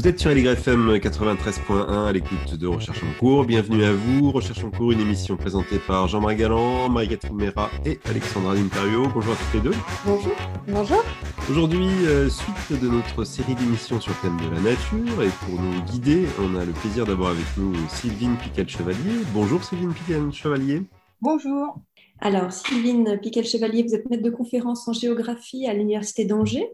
[0.00, 3.44] Vous êtes sur LYFM 93.1 à l'écoute de Recherche en cours.
[3.44, 4.32] Bienvenue à vous.
[4.32, 9.02] Recherche en cours, une émission présentée par Jean-Marie Galland, Marie-Catherine Mera et Alexandra L'Imperio.
[9.12, 9.76] Bonjour à toutes les deux.
[10.06, 10.32] Bonjour.
[10.68, 11.04] Bonjour.
[11.50, 15.22] Aujourd'hui, euh, suite de notre série d'émissions sur le thème de la nature.
[15.22, 19.26] Et pour nous guider, on a le plaisir d'avoir avec nous Sylvine Pical-Chevalier.
[19.34, 20.80] Bonjour Sylvine Pical-Chevalier.
[21.20, 21.76] Bonjour.
[22.22, 26.70] Alors, Sylvine Piquel-Chevalier, vous êtes maître de conférence en géographie à l'Université d'Angers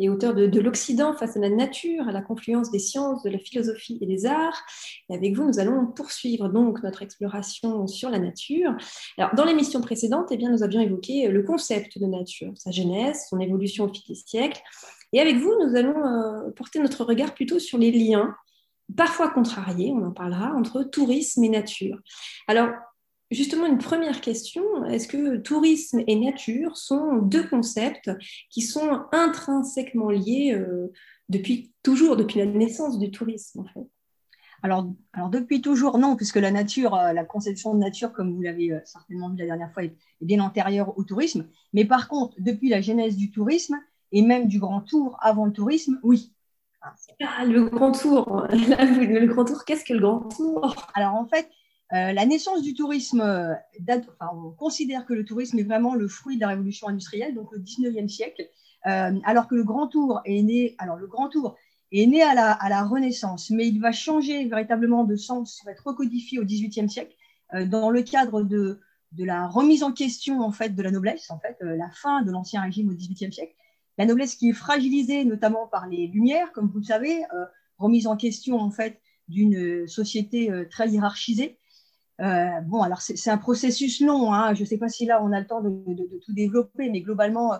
[0.00, 3.38] et auteur de, l'Occident face à la nature, à la confluence des sciences, de la
[3.38, 4.62] philosophie et des arts.
[5.10, 8.74] Et avec vous, nous allons poursuivre donc notre exploration sur la nature.
[9.18, 13.26] Alors, dans l'émission précédente, eh bien, nous avions évoqué le concept de nature, sa genèse,
[13.28, 14.62] son évolution au fil des siècles.
[15.12, 18.34] Et avec vous, nous allons euh, porter notre regard plutôt sur les liens
[18.96, 21.98] parfois contrariés, on en parlera, entre tourisme et nature.
[22.48, 22.70] Alors,
[23.30, 28.10] Justement, une première question, est-ce que tourisme et nature sont deux concepts
[28.50, 30.92] qui sont intrinsèquement liés euh,
[31.28, 33.88] depuis toujours, depuis la naissance du tourisme en fait?
[34.62, 38.42] Alors, alors, depuis toujours, non, puisque la nature, euh, la conception de nature, comme vous
[38.42, 41.48] l'avez euh, certainement vu la dernière fois, est, bien antérieure au tourisme.
[41.72, 43.78] Mais par contre, depuis la genèse du tourisme,
[44.12, 46.34] et même du grand tour avant le tourisme, oui.
[46.82, 50.74] Ah, le grand tour, le grand tour, qu'est-ce que le grand tour?
[50.94, 51.48] Alors en fait,
[51.92, 53.54] euh, la naissance du tourisme, euh,
[54.32, 57.58] on considère que le tourisme est vraiment le fruit de la révolution industrielle, donc le
[57.58, 58.48] 19e siècle,
[58.86, 61.56] euh, alors que le Grand Tour est né, alors le Grand Tour
[61.90, 66.38] est né à la, Renaissance, mais il va changer véritablement de sens, va être recodifié
[66.38, 67.12] au 18e siècle
[67.66, 68.78] dans le cadre de,
[69.18, 72.62] la remise en question en fait de la noblesse, en fait, la fin de l'ancien
[72.62, 73.54] régime au 18e siècle.
[73.98, 77.24] La noblesse qui est fragilisée notamment par les Lumières, comme vous le savez,
[77.76, 81.58] remise en question en fait d'une société très hiérarchisée.
[82.20, 84.32] Euh, bon, alors c'est un processus long.
[84.32, 84.54] Hein.
[84.54, 87.54] Je ne sais pas si là on a le temps de, tout développer, mais globalement,
[87.54, 87.56] euh,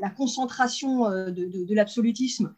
[0.00, 2.54] la, concentration euh, de, l'absolutisme,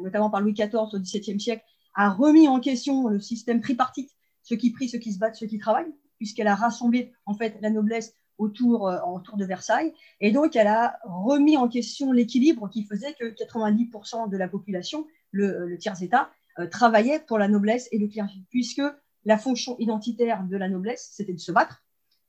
[0.00, 4.10] notamment par Louis XIV au XVIIe siècle, a remis en question le système tripartite,
[4.42, 7.56] ceux qui prient, ceux qui se battent, ceux qui travaillent, puisqu'elle a rassemblé en fait
[7.60, 8.88] la noblesse autour,
[9.34, 9.92] de Versailles.
[10.20, 15.08] Et donc, elle a remis en question l'équilibre qui faisait que 90% de la population,
[15.32, 16.30] le, le tiers-État,
[16.70, 18.82] travaillait pour la noblesse et le clergé, puisque
[19.28, 21.84] la fonction identitaire de la noblesse, c'était de se battre.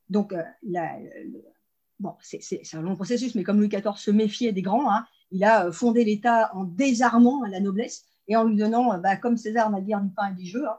[0.10, 0.44] Donc, euh,
[1.98, 5.46] bon, c'est un long processus, mais comme Louis XIV se méfiait des grands, hein, il
[5.46, 9.38] a euh, fondé l'État en désarmant la noblesse et en lui donnant, euh, bah, comme
[9.38, 10.68] César n'a guère du pain et du jeu.
[10.68, 10.76] Hein.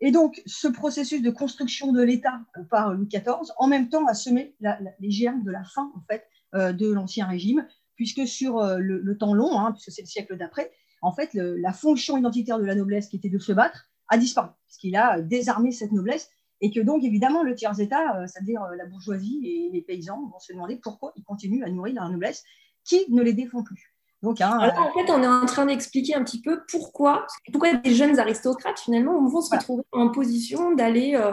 [0.00, 4.14] Et donc, ce processus de construction de l'État par Louis XIV, en même temps, a
[4.14, 4.56] semé
[4.98, 6.26] les germes de la fin en fait,
[6.74, 11.12] de l'Ancien Régime, puisque sur le, temps long, hein, puisque c'est le siècle d'après, en
[11.12, 14.76] fait, la fonction identitaire de la noblesse, qui était de se battre, a disparu, parce
[14.78, 18.86] qu'il a désarmé cette noblesse, et que donc, évidemment, le tiers-État, euh, c'est-à-dire euh, la
[18.86, 22.42] bourgeoisie et les paysans, vont se demander pourquoi ils continuent à nourrir la noblesse
[22.84, 23.94] qui ne les défend plus.
[24.22, 27.94] Donc, hein, en fait, on est en train d'expliquer un petit peu pourquoi, pourquoi des
[27.94, 31.32] jeunes aristocrates, finalement, vont se retrouver en position d'aller euh,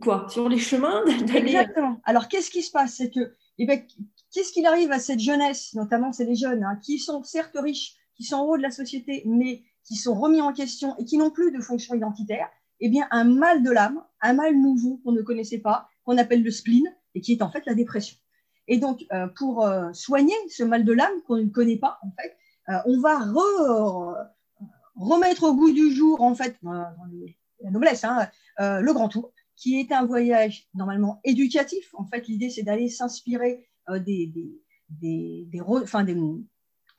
[0.00, 1.02] quoi sur les chemins
[1.34, 2.00] Exactement.
[2.04, 2.94] Alors, qu'est-ce qui se passe?
[2.98, 3.82] C'est que, eh ben,
[4.32, 7.96] qu'est-ce qu'il arrive à cette jeunesse, notamment c'est les jeunes, hein, qui sont certes riches,
[8.14, 11.16] qui sont en haut de la société, mais qui sont remis en question et qui
[11.16, 12.48] n'ont plus de fonction identitaire,
[12.80, 16.42] eh bien, un mal de l'âme, un mal nouveau qu'on ne connaissait pas, qu'on appelle
[16.42, 16.84] le spleen,
[17.14, 18.16] et qui est en fait la dépression.
[18.68, 22.10] Et donc, euh, pour euh, soigner ce mal de l'âme qu'on ne connaît pas, en
[22.10, 22.36] fait,
[22.68, 23.18] euh, on va
[24.94, 28.28] remettre au goût du jour, en fait, la noblesse, hein,
[28.58, 31.94] le Grand Tour, qui est un voyage normalement éducatif.
[31.94, 36.44] En fait, l'idée, c'est d'aller s'inspirer des, des, des, des,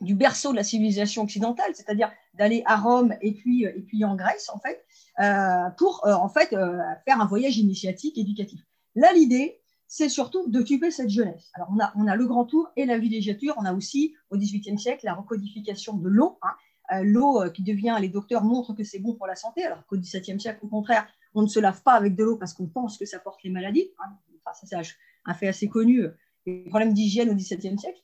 [0.01, 4.15] du berceau de la civilisation occidentale, c'est-à-dire d'aller à Rome et puis, et puis en
[4.15, 4.83] Grèce, en fait,
[5.19, 8.62] euh, pour euh, en fait euh, faire un voyage initiatique, éducatif.
[8.95, 11.51] Là, l'idée, c'est surtout d'occuper cette jeunesse.
[11.53, 13.56] Alors, on a, on a le grand tour et la villégiature.
[13.57, 16.39] On a aussi, au XVIIIe siècle, la recodification de l'eau.
[16.41, 17.03] Hein.
[17.03, 20.39] l'eau qui devient, les docteurs montrent que c'est bon pour la santé, alors qu'au XVIIe
[20.39, 21.06] siècle, au contraire,
[21.36, 23.50] on ne se lave pas avec de l'eau parce qu'on pense que ça porte les
[23.50, 23.89] maladies.
[24.00, 24.12] Hein.
[24.53, 24.94] Ça, c'est
[25.25, 26.06] un fait assez connu,
[26.45, 28.00] les problèmes d'hygiène au XVIIe siècle.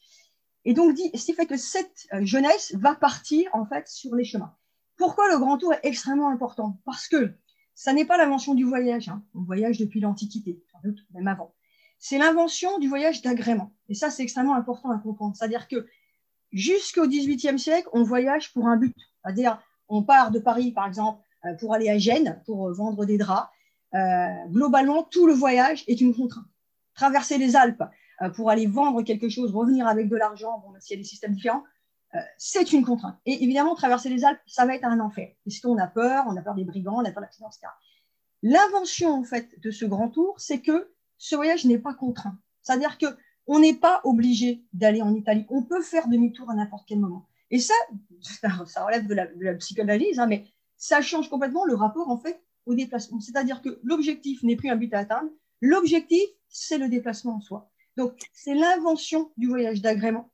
[0.66, 4.24] Et donc, ce qui fait que cette euh, jeunesse va partir en fait sur les
[4.24, 4.56] chemins.
[4.98, 6.80] Pourquoi le grand tour est extrêmement important?
[6.86, 7.36] Parce que
[7.76, 9.10] ça n'est pas l'invention du voyage.
[9.10, 9.24] Hein.
[9.36, 10.64] On voyage depuis l'Antiquité,
[11.14, 11.54] même avant.
[12.00, 13.74] C'est l'invention du voyage d'agrément.
[13.90, 15.36] Et ça, c'est extrêmement important à comprendre.
[15.36, 15.86] C'est-à-dire que
[16.52, 18.96] jusqu'au XVIIIe siècle, on voyage pour un but.
[19.24, 23.18] C'est-à-dire, on part de Paris, par exemple, euh, pour aller à Gênes, pour vendre des
[23.18, 23.50] draps.
[23.94, 26.46] Euh, globalement, tout le voyage est une contrainte.
[26.96, 27.86] traverser les Alpes euh,
[28.36, 31.34] pour aller vendre quelque chose, revenir avec de l'argent, bon, s'il y a des systèmes
[31.34, 31.64] différents,
[32.16, 33.18] euh, c'est une contrainte.
[33.26, 36.42] Et évidemment, traverser les Alpes, ça va être un enfer, puisqu'on a peur, on a
[36.42, 37.68] peur des brigands, on a peur de l'accident, etc.
[38.42, 42.38] L'invention, en fait, de ce grand tour, c'est que ce voyage n'est pas contraint.
[42.62, 43.08] C'est-à-dire que
[43.48, 45.46] on n'est pas obligé d'aller en Italie.
[45.50, 47.28] On peut faire demi-tour à n'importe quel moment.
[47.52, 47.74] Et ça,
[48.66, 50.46] ça relève de la, de la psychanalyse, hein, mais
[50.78, 53.20] ça change complètement le rapport, en fait, au déplacement.
[53.20, 55.30] C'est-à-dire que l'objectif n'est plus un but à atteindre.
[55.62, 57.70] L'objectif, c'est le déplacement en soi.
[57.98, 60.32] Donc, c'est l'invention du voyage d'agrément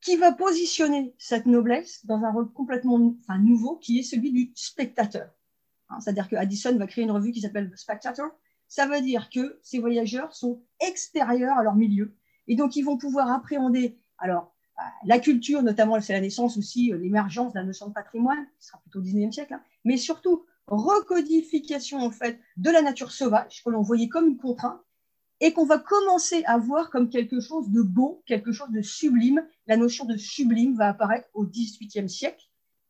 [0.00, 2.98] qui va positionner cette noblesse dans un rôle complètement
[3.40, 5.30] nouveau, qui est celui du spectateur.
[5.88, 8.30] Hein, c'est-à-dire que Addison va créer une revue qui s'appelle The Spectator.
[8.68, 12.14] Ça veut dire que ces voyageurs sont extérieurs à leur milieu.
[12.48, 16.92] Et donc, ils vont pouvoir appréhender, alors, euh, la culture, notamment, c'est la naissance aussi,
[16.92, 20.44] euh, l'émergence la notion de patrimoine, qui sera plutôt au 19e siècle, hein, mais surtout,
[20.66, 24.80] recodification, en fait, de la nature sauvage, que l'on voyait comme une contrainte,
[25.44, 29.46] et qu'on va commencer à voir comme quelque chose de beau, quelque chose de sublime.
[29.66, 32.42] La notion de sublime va apparaître au XVIIIe siècle.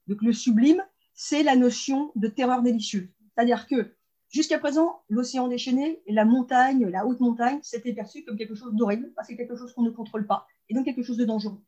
[0.07, 0.81] Donc le sublime,
[1.15, 3.09] c'est la notion de terreur délicieuse.
[3.35, 3.97] C'est-à-dire que
[4.29, 9.13] jusqu'à présent, l'océan déchaîné, la montagne, la haute montagne, c'était perçu comme quelque chose d'horrible,
[9.17, 11.61] parce que quelque chose qu'on ne contrôle pas, et donc quelque chose de dangereux.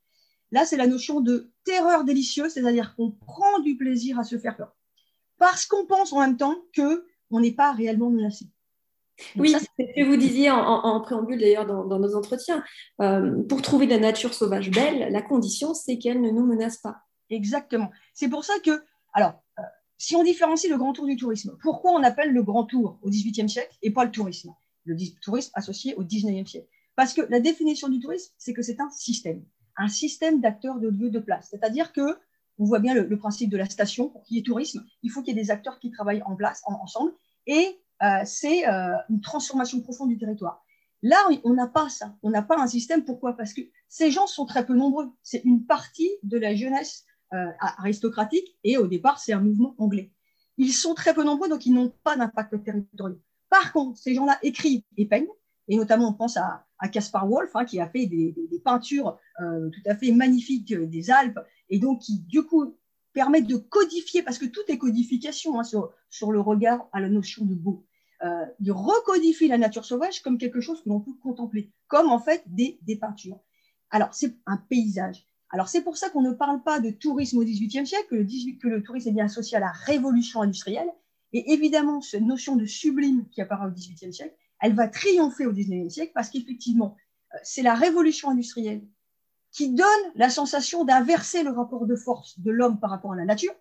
[0.52, 4.56] Là, c'est la notion de terreur délicieuse, c'est-à-dire qu'on prend du plaisir à se faire
[4.56, 4.72] peur,
[5.36, 8.46] parce qu'on pense en même temps que on n'est pas réellement menacé
[9.36, 12.62] oui, c'est ce que vous disiez en, préambule d'ailleurs dans, nos entretiens.
[13.00, 16.98] Euh, pour trouver la nature sauvage belle, la condition, c'est qu'elle ne nous menace pas.
[17.30, 17.90] Exactement.
[18.14, 18.82] C'est pour ça que,
[19.14, 19.62] alors, euh,
[19.98, 23.08] si on différencie le grand tour du tourisme, pourquoi on appelle le grand tour au
[23.08, 24.50] XVIIIe siècle et pas le tourisme?
[24.84, 26.68] Le tourisme associé au XIXe siècle.
[26.94, 29.44] Parce que la définition du tourisme, c'est que c'est un système,
[29.76, 31.48] un système d'acteurs de lieux de place.
[31.50, 32.18] C'est-à-dire que
[32.58, 34.08] on voit bien le, principe de la station.
[34.08, 36.36] Pour qu'il y ait tourisme, il faut qu'il y ait des acteurs qui travaillent en
[36.36, 37.12] place, ensemble,
[37.46, 40.62] et euh, c'est euh, une transformation profonde du territoire.
[41.02, 42.14] Là, on n'a pas ça.
[42.22, 43.04] On n'a pas un système.
[43.04, 43.36] Pourquoi?
[43.36, 45.10] Parce que ces gens sont très peu nombreux.
[45.22, 50.12] C'est une partie de la jeunesse euh, aristocratique et au départ, c'est un mouvement anglais.
[50.58, 53.18] Ils sont très peu nombreux, donc ils n'ont pas d'impact territorial.
[53.50, 55.28] Par contre, ces gens-là écrivent et peignent,
[55.68, 58.34] et notamment on pense à, Caspar Wolf, hein, qui a fait des,
[58.64, 61.38] peintures tout à fait magnifiques des Alpes,
[61.68, 62.74] et donc qui, du coup,
[63.16, 67.46] permet de codifier, parce que tout est codification hein, sur, le regard à la notion
[67.46, 67.86] de beau,
[68.22, 72.42] euh, de la nature sauvage comme quelque chose que l'on peut contempler, comme en fait
[72.46, 73.40] des, des peintures.
[73.88, 75.26] Alors, c'est un paysage.
[75.48, 78.24] Alors, c'est pour ça qu'on ne parle pas de tourisme au XVIIIe siècle, que le,
[78.24, 80.90] 18, que le tourisme est bien associé à la révolution industrielle.
[81.32, 85.52] Et évidemment, cette notion de sublime qui apparaît au XVIIIe siècle, elle va triompher au
[85.52, 86.96] XIXe siècle parce qu'effectivement,
[87.32, 88.82] euh, c'est la révolution industrielle
[89.56, 89.86] qui donne
[90.16, 93.54] la sensation d'inverser le rapport de force de l'homme par rapport à la nature,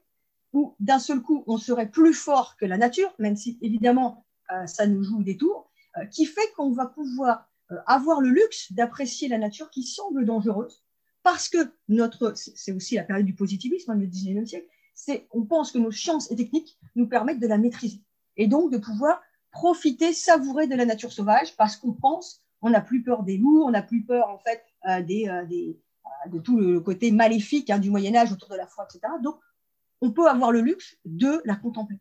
[0.51, 4.68] où d'un seul coup, on serait plus fort que la nature, même si évidemment, euh,
[4.68, 8.74] ça nous joue des tours, euh, qui fait qu'on va pouvoir euh, avoir le luxe
[8.74, 10.83] d'apprécier la nature qui semble dangereuse,
[11.24, 15.45] parce que notre, c'est aussi la période du positivisme, hein, le 19e siècle, c'est, on
[15.45, 18.01] pense que nos sciences et techniques nous permettent de la maîtriser,
[18.36, 22.81] et donc de pouvoir profiter, savourer de la nature sauvage, parce qu'on pense, on n'a
[22.81, 24.62] plus peur des loups, on n'a plus peur en fait
[25.06, 25.80] des, des,
[26.28, 29.14] de tout le côté maléfique hein, du Moyen Âge autour de la foi, etc.
[29.24, 29.38] Donc,
[30.02, 31.97] on peut avoir le luxe de la contempler.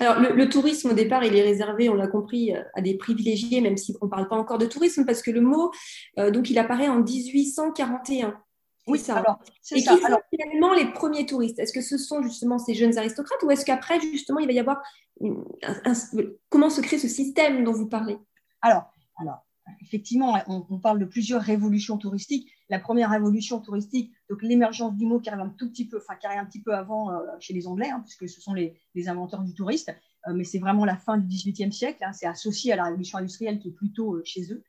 [0.00, 3.76] Alors, le, tourisme, au départ, il est réservé, on l'a compris, à des privilégiés, même
[3.76, 5.72] si on ne parle pas encore de tourisme, parce que le mot,
[6.18, 8.40] euh, donc, il apparaît en 1841.
[8.86, 9.16] Oui, ça.
[9.16, 9.40] Alors,
[9.70, 9.98] et qui sont
[10.30, 11.58] finalement les premiers touristes?
[11.58, 14.60] Est-ce que ce sont justement ces jeunes aristocrates ou est-ce qu'après, justement, il va y
[14.60, 14.82] avoir.
[16.50, 18.18] comment se crée ce système dont vous parlez?
[18.60, 19.46] Alors, alors,
[19.80, 22.50] effectivement, on, parle de plusieurs révolutions touristiques.
[22.70, 26.14] La première révolution touristique, donc l'émergence du mot qui arrive un tout petit peu, enfin
[26.16, 28.74] qui arrive un petit peu avant euh, chez les Anglais, hein, puisque ce sont les,
[29.06, 29.94] inventeurs du touriste,
[30.26, 32.02] euh, mais c'est vraiment la fin du XVIIIe siècle.
[32.02, 34.62] Hein, c'est associé à la révolution industrielle qui est plutôt euh, chez eux.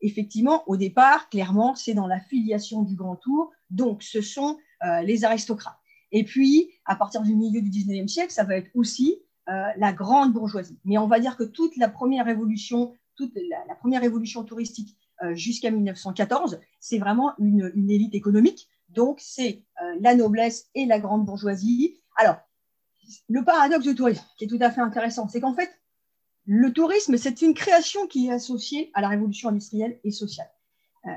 [0.00, 4.58] effectivement, au départ, clairement, c'est dans la filiation du Grand Tour, donc ce sont
[5.04, 5.78] les aristocrates.
[6.10, 10.32] Et puis, à partir du milieu du XIXe siècle, ça va être aussi la grande
[10.32, 10.80] bourgeoisie.
[10.84, 13.36] Mais on va dire que toute la première révolution toute
[13.68, 14.96] la, première évolution touristique
[15.34, 18.68] jusqu'à 1914, c'est vraiment une, élite économique.
[18.88, 22.00] Donc, c'est euh, la noblesse et la grande bourgeoisie.
[22.16, 22.36] Alors,
[23.28, 25.70] le paradoxe du tourisme, qui est tout à fait intéressant, c'est qu'en fait,
[26.46, 30.50] le tourisme, c'est une création qui est associée à la révolution industrielle et sociale.
[31.06, 31.10] Euh,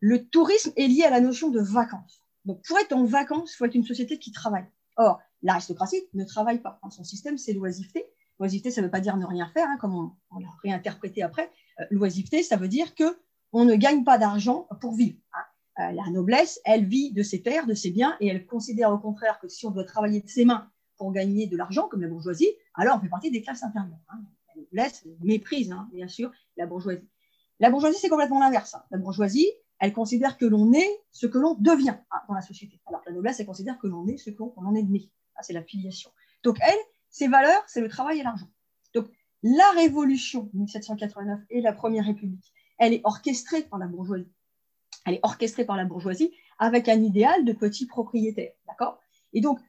[0.00, 2.22] le tourisme est lié à la notion de vacances.
[2.44, 4.64] Donc, pour être en vacances, il faut être une société qui travaille.
[4.96, 6.80] Or, l'aristocratie ne travaille pas.
[6.90, 8.06] Son système, c'est l'oisiveté.
[8.38, 11.50] L'oisiveté, ça ne veut pas dire ne rien faire, hein, comme on, l'a réinterprété après.
[11.80, 13.18] Euh, l'oisiveté, ça veut dire que
[13.52, 15.18] on ne gagne pas d'argent pour vivre.
[15.32, 15.44] Hein.
[15.80, 18.98] Euh, la noblesse, elle vit de ses terres, de ses biens, et elle considère au
[18.98, 22.08] contraire que si on doit travailler de ses mains pour gagner de l'argent, comme la
[22.08, 23.98] bourgeoisie, alors on fait partie des classes inférieures.
[24.08, 24.20] Hein.
[24.48, 27.08] La noblesse méprise, bien sûr, la bourgeoisie.
[27.60, 28.74] La bourgeoisie, c'est complètement l'inverse.
[28.74, 28.82] Hein.
[28.90, 32.80] La bourgeoisie, elle considère que l'on est ce que l'on devient hein, dans la société.
[32.86, 35.08] Alors que la noblesse, elle considère que l'on est ce qu'on en est né.
[35.42, 36.10] c'est la filiation.
[36.42, 36.78] Donc, elle,
[37.10, 38.48] ses valeurs, c'est le travail et l'argent.
[38.94, 39.06] Donc,
[39.44, 44.32] la révolution 1789 et la Première République, elle est orchestrée par la bourgeoisie.
[45.06, 48.52] Elle est orchestrée par la bourgeoisie avec un idéal de petit propriétaire.
[48.66, 48.98] D'accord?
[49.32, 49.60] Et donc,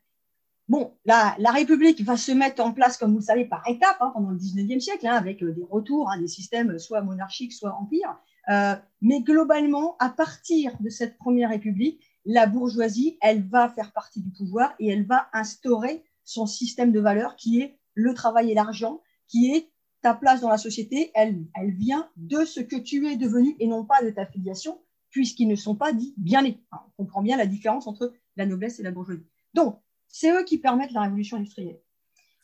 [0.68, 4.12] bon, la, République va se mettre en place, comme vous le savez, par étapes hein,
[4.14, 8.18] pendant le 19e siècle, hein, avec euh, des retours, des systèmes soit monarchiques, soit empires.
[8.50, 14.22] Euh, mais globalement, à partir de cette première république, la bourgeoisie, elle va faire partie
[14.22, 18.54] du pouvoir et elle va instaurer son système de valeurs qui est le travail et
[18.54, 23.08] l'argent, qui est ta place dans la société, elle, elle vient de ce que tu
[23.08, 26.60] es devenu et non pas de ta filiation, puisqu'ils ne sont pas dits bien nés.
[26.72, 29.26] on comprend bien la différence entre la noblesse et la bourgeoisie.
[29.54, 31.80] Donc, c'est eux qui permettent la révolution industrielle.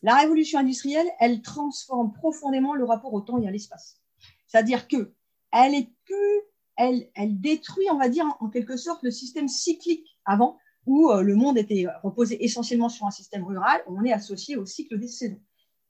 [0.02, 4.02] La révolution industrielle, elle transforme profondément le rapport au temps et à l'espace.
[4.48, 5.14] C'est-à-dire que
[5.52, 6.42] elle est plus,
[6.76, 11.22] elle, elle détruit, on va dire, en, quelque sorte, le système cyclique avant, où euh,
[11.22, 15.08] le monde était reposé essentiellement sur un système rural, on est associé au cycle des
[15.08, 15.42] saisons.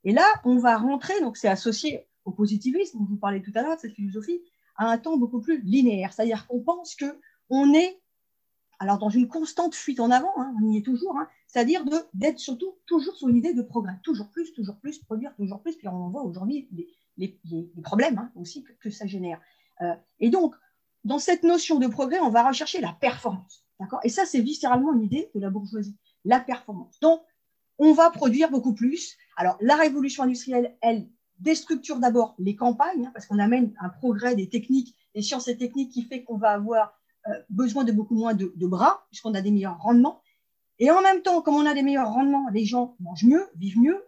[0.06, 3.62] Et là, on va rentrer, donc c'est associé au positivisme, dont vous parlez tout à
[3.62, 4.40] l'heure, de cette philosophie,
[4.76, 6.12] à un temps beaucoup plus linéaire.
[6.12, 7.18] C'est-à-dire qu'on pense que
[7.50, 8.00] on est
[8.78, 11.84] alors dans une constante fuite en avant, hein, on y est toujours, hein, c'est-à-dire
[12.14, 15.76] d'être surtout toujours sur une idée de progrès, toujours plus, toujours plus, produire toujours plus,
[15.76, 16.68] puis on voit aujourd'hui
[17.16, 17.40] les,
[17.82, 19.40] problèmes hein, aussi que, ça génère.
[19.80, 20.54] Euh, et donc,
[21.04, 23.64] dans cette notion de progrès, on va rechercher la performance.
[24.04, 26.98] Et ça, c'est viscéralement une idée de la bourgeoisie, la performance.
[27.00, 27.20] Donc,
[27.78, 29.16] on va produire beaucoup plus.
[29.36, 34.34] Alors, la révolution industrielle, elle déstructure d'abord les campagnes, hein, parce qu'on amène un progrès
[34.34, 38.14] des techniques, des sciences et techniques qui fait qu'on va avoir euh, besoin de beaucoup
[38.14, 40.22] moins de, bras, puisqu'on a des meilleurs rendements.
[40.78, 43.78] Et en même temps, comme on a des meilleurs rendements, les gens mangent mieux, vivent
[43.78, 44.04] mieux,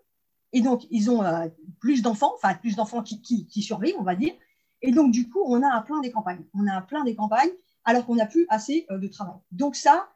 [0.52, 1.49] et donc ils ont euh,
[1.80, 4.32] plus d'enfants, enfin plus d'enfants qui, survivent, on va dire.
[4.80, 6.44] Et donc du coup, on a un plein des campagnes.
[6.54, 7.50] On a un plein des campagnes,
[7.85, 9.37] alors qu'on n'a plus assez euh, de travail.
[9.50, 10.08] Donc ça,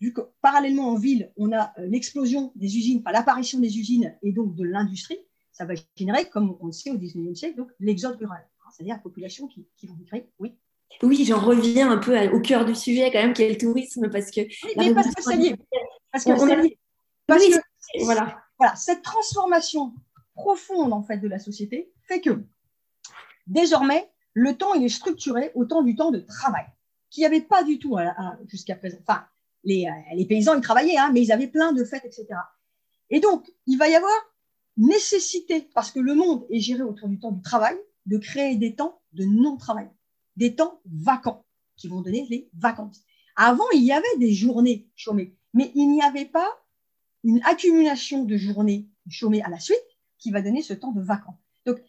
[0.00, 4.32] vu que parallèlement en ville, on a l'explosion des usines, enfin l'apparition des usines et
[4.32, 5.18] donc de l'industrie,
[5.52, 9.00] ça va générer, comme on le sait au 19e siècle, donc l'exode rural, c'est-à-dire la
[9.00, 10.54] population qui, qui vont migrer, oui.
[11.02, 14.10] Oui, j'en reviens un peu au cœur du sujet quand même, qui est le tourisme,
[14.10, 14.42] parce que...
[14.76, 15.56] Oui, parce que lié.
[16.12, 16.30] Parce que
[17.26, 18.42] Parce que, voilà.
[18.58, 19.94] voilà, cette transformation
[20.34, 22.44] profonde en fait de la société fait que
[23.46, 26.66] désormais, le temps il est structuré autant du temps de travail,
[27.10, 27.96] qu'il n'y avait pas du tout
[28.46, 28.98] jusqu'à présent.
[29.06, 29.24] Enfin,
[29.64, 32.26] les, euh, les, paysans, ils travaillaient, hein, mais ils avaient plein de fêtes, etc.
[33.10, 34.14] Et donc, il va y avoir
[34.76, 38.74] nécessité, parce que le monde est géré autour du temps du travail, de créer des
[38.74, 39.88] temps de non-travail
[40.36, 41.44] des temps vacants
[41.76, 43.02] qui vont donner les vacances.
[43.36, 46.48] Avant, il y avait des journées chômées, mais il n'y avait pas
[47.24, 49.78] une accumulation de journées chômées à la suite
[50.18, 51.38] qui va donner ce temps de vacances.
[51.66, 51.82] Donc,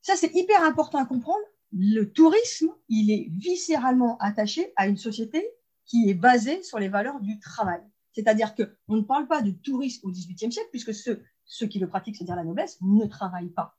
[0.00, 1.44] ça, c'est hyper important à comprendre.
[1.72, 5.44] Le tourisme, il est viscéralement attaché à une société
[5.84, 7.82] qui est basée sur les valeurs du travail.
[8.12, 11.88] C'est-à-dire qu'on ne parle pas de tourisme au XVIIIe siècle, puisque ceux, ceux qui le
[11.88, 13.76] pratiquent, c'est-à-dire la noblesse, ne travaillent pas.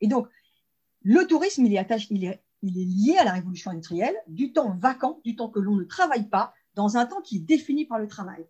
[0.00, 0.28] Et donc,
[1.02, 4.52] le tourisme, il est, attaché, il est il est lié à la révolution industrielle, du
[4.52, 7.84] temps vacant, du temps que l'on ne travaille pas, dans un temps qui est défini
[7.84, 8.46] par le travail.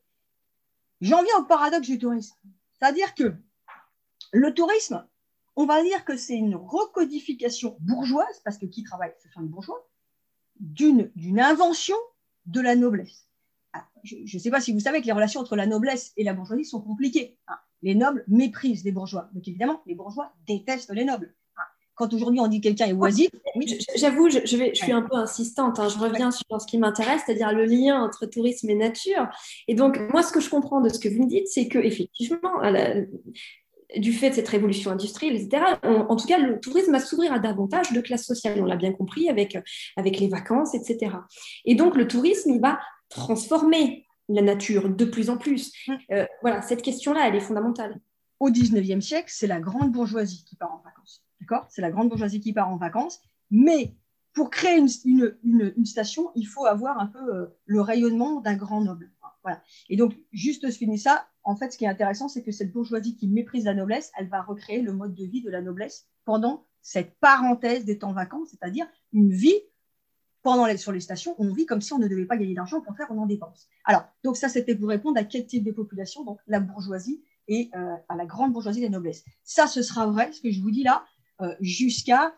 [1.00, 2.36] J'en viens au paradoxe du tourisme.
[2.74, 3.34] C'est-à-dire que
[4.32, 5.06] le tourisme,
[5.56, 9.48] on va dire que c'est une recodification bourgeoise, parce que qui travaille, ce sont les
[9.48, 9.88] bourgeois,
[10.60, 11.96] d'une invention
[12.46, 13.28] de la noblesse.
[13.72, 16.24] Ah, je ne sais pas si vous savez que les relations entre la noblesse et
[16.24, 17.38] la bourgeoisie sont compliquées.
[17.48, 17.56] Hein.
[17.82, 19.28] Les nobles méprisent les bourgeois.
[19.32, 21.34] Donc évidemment, les bourgeois détestent les nobles
[21.94, 23.30] quand aujourd'hui on dit quelqu'un est oisif.
[23.96, 25.78] J'avoue, je, je, vais, je suis un peu insistante.
[25.78, 25.88] Hein.
[25.88, 29.28] je reviens sur ce qui m'intéresse, c'est-à-dire le lien entre tourisme et nature.
[29.68, 31.78] Et donc, moi, ce que je comprends de ce que vous me dites, c'est que
[31.78, 32.60] effectivement,
[33.96, 37.38] du fait de cette révolution industrielle, etc., en tout cas, le tourisme va s'ouvrir à
[37.38, 38.60] davantage de classes sociales.
[38.60, 39.58] On l'a bien compris avec,
[39.96, 41.16] avec les vacances, etc.
[41.64, 45.72] Et donc, le tourisme, il va transformer la nature de plus en plus.
[45.88, 45.98] Hum.
[46.12, 48.00] Euh, voilà, cette question-là, elle est fondamentale.
[48.40, 51.24] Au 19e siècle, c'est la grande bourgeoisie qui part en vacances.
[51.68, 53.20] C'est la grande bourgeoisie qui part en vacances.
[53.50, 53.94] Mais
[54.32, 59.10] pour créer une, station, il faut avoir un peu euh, le rayonnement d'un grand noble.
[59.42, 59.60] Voilà.
[59.88, 61.26] Et donc, juste je finis ça.
[61.44, 64.28] En fait, ce qui est intéressant, c'est que cette bourgeoisie qui méprise la noblesse, elle
[64.28, 68.44] va recréer le mode de vie de la noblesse pendant cette parenthèse des temps vacants,
[68.46, 69.60] c'est-à-dire une vie
[70.42, 72.78] pendant les, sur les stations, on vit comme si on ne devait pas gagner d'argent,
[72.78, 73.68] au contraire, on en dépense.
[73.84, 77.70] Alors, donc ça, c'était pour répondre à quel type de population, donc la bourgeoisie et
[77.76, 79.24] euh, à la grande bourgeoisie de la noblesse.
[79.44, 81.04] Ça, ce sera vrai, ce que je vous dis là,
[81.40, 82.34] euh, jusqu'à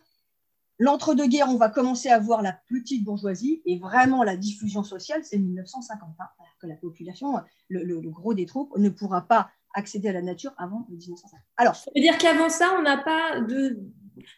[0.78, 5.38] l'entre-deux-guerres, on va commencer à voir la petite bourgeoisie et vraiment la diffusion sociale, c'est
[5.38, 6.24] 1950, hein,
[6.60, 10.86] que la population, le, gros des troupes, ne pourra pas accéder à la nature avant
[10.88, 11.40] 1950.
[11.56, 13.80] Alors, ça veut dire qu'avant ça, on n'a pas de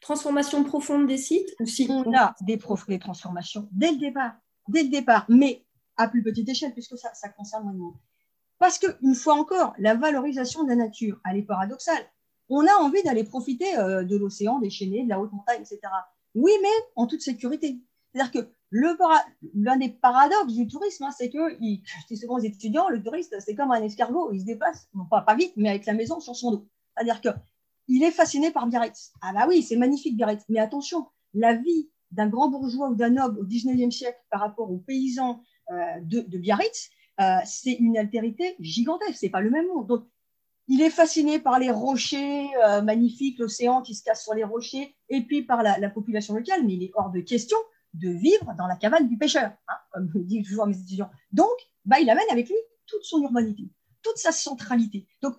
[0.00, 1.86] transformation profonde des sites ou si?
[1.90, 4.32] On a des, des transformations dès le départ,
[4.68, 5.64] dès le départ, mais
[5.96, 7.94] à plus petite échelle, puisque ça, ça concerne le monde.
[8.58, 12.04] Parce qu'une fois encore, la valorisation de la nature, elle est paradoxale.
[12.48, 15.80] On a envie d'aller profiter euh, de l'océan déchaîné, de la haute montagne, etc.
[16.36, 17.80] Oui, mais en toute sécurité.
[18.12, 22.88] C'est-à-dire que l'un des paradoxes du tourisme, hein, c'est que, je dis souvent aux étudiants,
[22.90, 26.20] le touriste, c'est comme un escargot, il se déplace, pas, vite, mais avec la maison
[26.20, 26.68] sur son dos.
[26.94, 29.12] C'est-à-dire qu'il est fasciné par Biarritz.
[29.22, 33.10] Ah bah oui, c'est magnifique Biarritz, mais attention, la vie d'un grand bourgeois ou d'un
[33.10, 35.40] noble au 19e siècle par rapport aux paysans
[35.70, 36.90] euh, de, Biarritz,
[37.20, 39.86] euh, c'est une altérité gigantesque, c'est pas le même monde.
[39.86, 40.06] Donc,
[40.68, 44.96] il est fasciné par les rochers euh, magnifiques, l'océan qui se casse sur les rochers,
[45.08, 47.58] et puis par la, la, population locale, mais il est hors de question
[47.94, 51.10] de vivre dans la cabane du pêcheur, hein, comme je dis toujours à mes étudiants.
[51.32, 52.56] Donc, bah, il amène avec lui
[52.86, 53.70] toute son urbanité,
[54.02, 55.06] toute sa centralité.
[55.22, 55.36] Donc,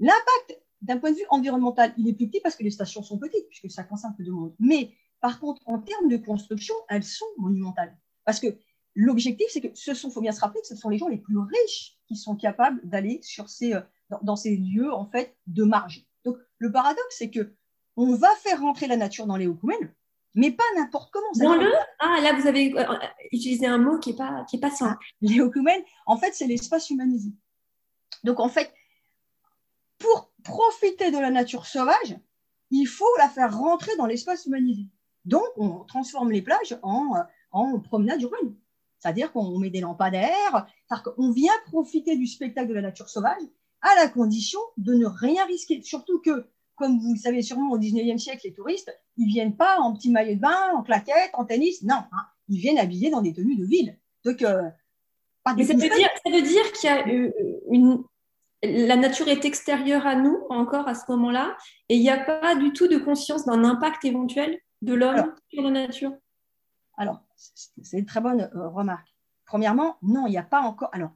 [0.00, 3.18] l'impact d'un point de vue environnemental, il est plus petit parce que les stations sont
[3.18, 4.54] petites, puisque ça concerne peu de monde.
[4.60, 7.96] Mais par contre, en termes de construction, elles sont monumentales.
[8.24, 8.46] Parce que
[8.94, 11.18] l'objectif, c'est que ce sont, faut bien se rappeler que ce sont les gens les
[11.18, 13.74] plus riches qui sont capables d'aller sur ces,
[14.12, 16.04] euh, dans, ces lieux en fait de marge.
[16.24, 17.54] Donc, le paradoxe, c'est que
[17.96, 19.92] on va faire rentrer la nature dans les Okumènes,
[20.34, 21.26] mais pas n'importe comment.
[21.34, 22.84] Dans le Ah, là, vous avez euh,
[23.32, 25.04] utilisé un mot qui n'est pas, qui est pas simple.
[25.20, 27.30] Les Okumènes, en fait, c'est l'espace humanisé.
[28.24, 28.72] Donc, en fait,
[29.98, 32.16] pour profiter de la nature sauvage,
[32.70, 34.86] il faut la faire rentrer dans l'espace humanisé.
[35.24, 38.54] Donc, on transforme les plages en, euh, en promenade urbaine.
[38.98, 40.66] C'est-à-dire qu'on met des lampadaires,
[41.16, 43.42] qu'on vient profiter du spectacle de la nature sauvage
[43.82, 45.82] à la condition de ne rien risquer.
[45.82, 46.46] Surtout que
[46.78, 50.10] comme vous le savez sûrement, au 19e siècle, les touristes, ils viennent pas en petit
[50.10, 52.26] maillot de bain, en claquettes, en tennis, non, hein.
[52.48, 53.98] ils viennent habillés dans des tenues de ville.
[54.24, 54.62] Donc, euh,
[55.44, 57.32] ça, veut dire, ça veut dire qu'il y a euh,
[57.70, 58.04] une,
[58.62, 61.56] la nature est extérieure à nous encore à ce moment-là,
[61.88, 65.62] et il n'y a pas du tout de conscience d'un impact éventuel de l'homme sur
[65.62, 66.12] la nature.
[66.96, 69.08] Alors, c'est une très bonne euh, remarque.
[69.46, 70.90] Premièrement, non, il n'y a pas encore.
[70.92, 71.10] Alors,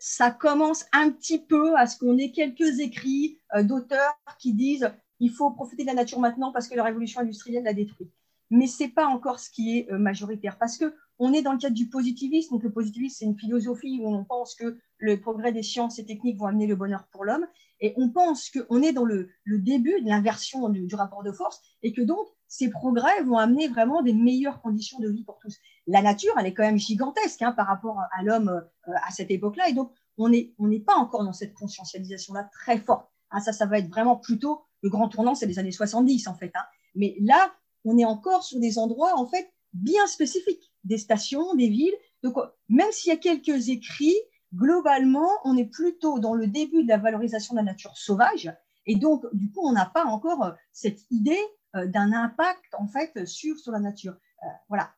[0.00, 4.90] ça commence un petit peu à ce qu'on ait quelques écrits euh, d'auteurs qui disent
[5.20, 8.10] il faut profiter de la nature maintenant parce que la révolution industrielle l'a détruit.
[8.50, 11.52] Mais ce n'est pas encore ce qui est euh, majoritaire parce que on est dans
[11.52, 12.54] le cadre du positivisme.
[12.54, 16.04] Donc le positivisme, c'est une philosophie où on pense que le progrès des sciences et
[16.04, 17.46] techniques vont amener le bonheur pour l'homme.
[17.80, 21.92] Et on pense qu'on est dans le, début de l'inversion du, rapport de force et
[21.92, 25.56] que donc ces progrès vont amener vraiment des meilleures conditions de vie pour tous.
[25.86, 29.30] La nature, elle est quand même gigantesque hein, par rapport à l'homme euh, à cette
[29.30, 29.68] époque-là.
[29.68, 33.08] Et donc, on n'est pas encore dans cette conscientisation-là très forte.
[33.30, 36.34] Ah, ça, ça va être vraiment plutôt le grand tournant, c'est les années 70 en
[36.34, 36.50] fait.
[36.54, 36.64] Hein.
[36.94, 37.52] Mais là,
[37.84, 41.94] on est encore sur des endroits en fait bien spécifiques, des stations, des villes.
[42.22, 42.34] Donc,
[42.68, 44.16] même s'il y a quelques écrits,
[44.54, 48.52] globalement, on est plutôt dans le début de la valorisation de la nature sauvage.
[48.86, 51.38] Et donc, du coup, on n'a pas encore euh, cette idée
[51.76, 54.16] euh, d'un impact en fait sur, la nature.
[54.42, 54.92] Euh, voilà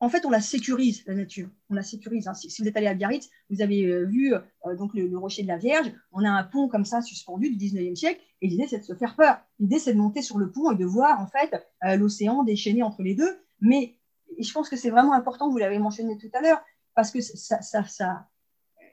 [0.00, 1.48] en fait, on la sécurise, la nature.
[1.70, 2.28] On la sécurise.
[2.28, 2.34] Hein.
[2.34, 4.32] Si, vous êtes allé à Biarritz, vous avez vu
[4.78, 5.92] donc le, rocher de la Vierge.
[6.12, 8.20] On a un pont comme ça suspendu du 19e siècle.
[8.40, 9.40] Et l'idée, c'est de se faire peur.
[9.58, 11.66] L'idée, c'est de monter sur le pont et de voir, en fait,
[11.98, 13.40] l'océan déchaîné entre les deux.
[13.60, 13.98] Mais
[14.38, 16.62] je pense que c'est vraiment important, vous l'avez mentionné tout à l'heure,
[16.98, 17.84] parce que ça, ça,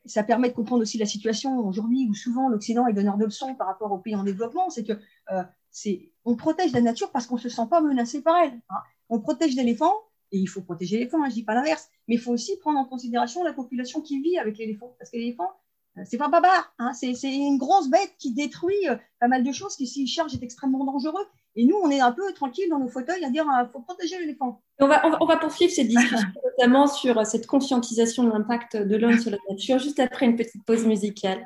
[0.06, 3.56] ça, permet de comprendre aussi la situation aujourd'hui où souvent l'Occident est donneur de leçons
[3.56, 4.70] par rapport aux pays en développement.
[4.70, 4.94] C'est que
[5.72, 8.62] c'est on protège la nature parce qu'on ne se sent pas menacé par elle.
[8.70, 8.82] Hein.
[9.10, 9.92] On protège l'éléphant
[10.32, 12.58] et il faut protéger l'éléphant, hein, je ne dis pas l'inverse, mais il faut aussi
[12.60, 15.65] prendre en considération la population qui vit avec l'éléphant, parce que l'éléphant, euh,
[16.04, 19.76] c'est pas barbare, hein, c'est une grosse bête qui détruit euh, pas mal de choses,
[19.76, 21.26] qui s'il charge est extrêmement dangereux.
[21.56, 23.80] Et nous, on est un peu tranquille dans nos fauteuils à dire il euh, faut
[23.80, 24.62] protéger l'éléphant.
[24.80, 26.28] On va, on, va, poursuivre cette discussion,
[26.60, 30.66] notamment sur cette conscientisation de l'impact de l'homme sur la nature, juste après une petite
[30.66, 31.46] pause musicale.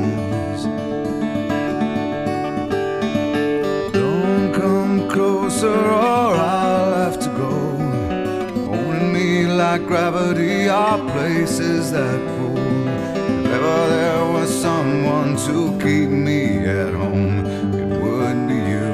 [5.61, 7.51] Closer or I'll have to go.
[8.73, 12.57] Owning me like gravity are places that pull.
[12.57, 17.45] If ever there was someone to keep me at home,
[17.81, 18.91] it would be you.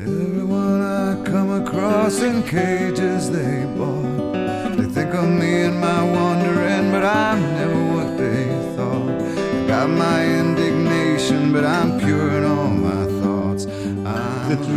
[0.00, 6.90] Everyone I come across in cages they bought, they think of me and my wandering,
[6.90, 8.44] but I'm never what they
[8.76, 9.16] thought.
[9.56, 10.37] I got my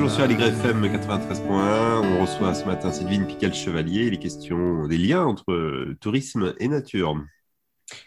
[0.01, 1.47] toujours sur FM 93.1.
[1.51, 4.09] On reçoit ce matin Sylvine Pical-Chevalier.
[4.09, 7.23] Les questions des liens entre tourisme et nature.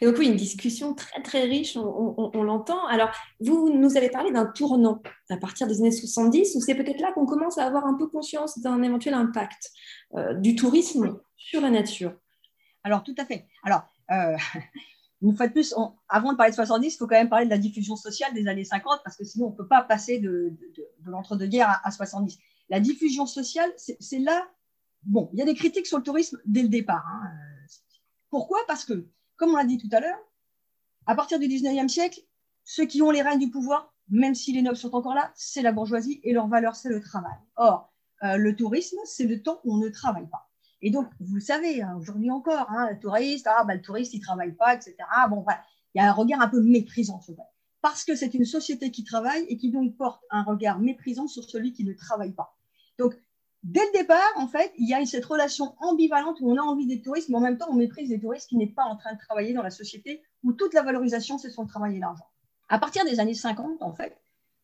[0.00, 2.84] Et donc oui, une discussion très très riche, on, on- on l'entend.
[2.86, 7.00] Alors, vous nous avez parlé d'un tournant à partir des années 70, où c'est peut-être
[7.00, 9.70] là qu'on commence à avoir un peu conscience d'un éventuel impact
[10.16, 12.12] euh, du tourisme sur la nature.
[12.82, 13.46] Alors, tout à fait.
[13.62, 14.36] Alors, euh,
[15.30, 15.74] une fois de plus,
[16.08, 18.46] avant de parler de 70, il faut quand même parler de la diffusion sociale des
[18.48, 21.68] années 50, parce que sinon, on ne peut pas passer de, de- de- de l'entre-deux-guerres
[21.68, 22.38] à, à 70.
[22.68, 24.46] La diffusion sociale, c'est là.
[25.02, 27.04] Bon, il y a des critiques sur le tourisme dès le départ.
[27.06, 27.30] hein.
[28.30, 28.58] Pourquoi?
[28.66, 29.06] Parce que,
[29.36, 30.18] comme on l'a dit tout à l'heure,
[31.06, 32.20] à partir du 19e siècle,
[32.64, 35.62] ceux qui ont les rênes du pouvoir, même si les nobles sont encore là, c'est
[35.62, 37.36] la bourgeoisie et leur valeur, c'est le travail.
[37.56, 40.50] Or, euh, le tourisme, c'est le temps où on ne travaille pas.
[40.84, 44.12] Et donc, vous le savez, hein, aujourd'hui encore, hein, le touriste, ah, bah, le touriste,
[44.12, 44.94] il ne travaille pas, etc.
[45.30, 45.62] Bon, voilà,
[45.94, 47.42] il y a un regard un peu méprisant sur ça.
[47.80, 51.42] Parce que c'est une société qui travaille et qui donc porte un regard méprisant sur
[51.44, 52.54] celui qui ne travaille pas.
[52.98, 53.14] Donc,
[53.62, 56.86] dès le départ, en fait, il y a cette relation ambivalente où on a envie
[56.86, 59.14] des touristes, mais en même temps, on méprise les touristes qui n'est pas en train
[59.14, 62.26] de travailler dans la société où toute la valorisation, c'est son travail et l'argent.
[62.68, 64.18] À partir des années 50, en fait,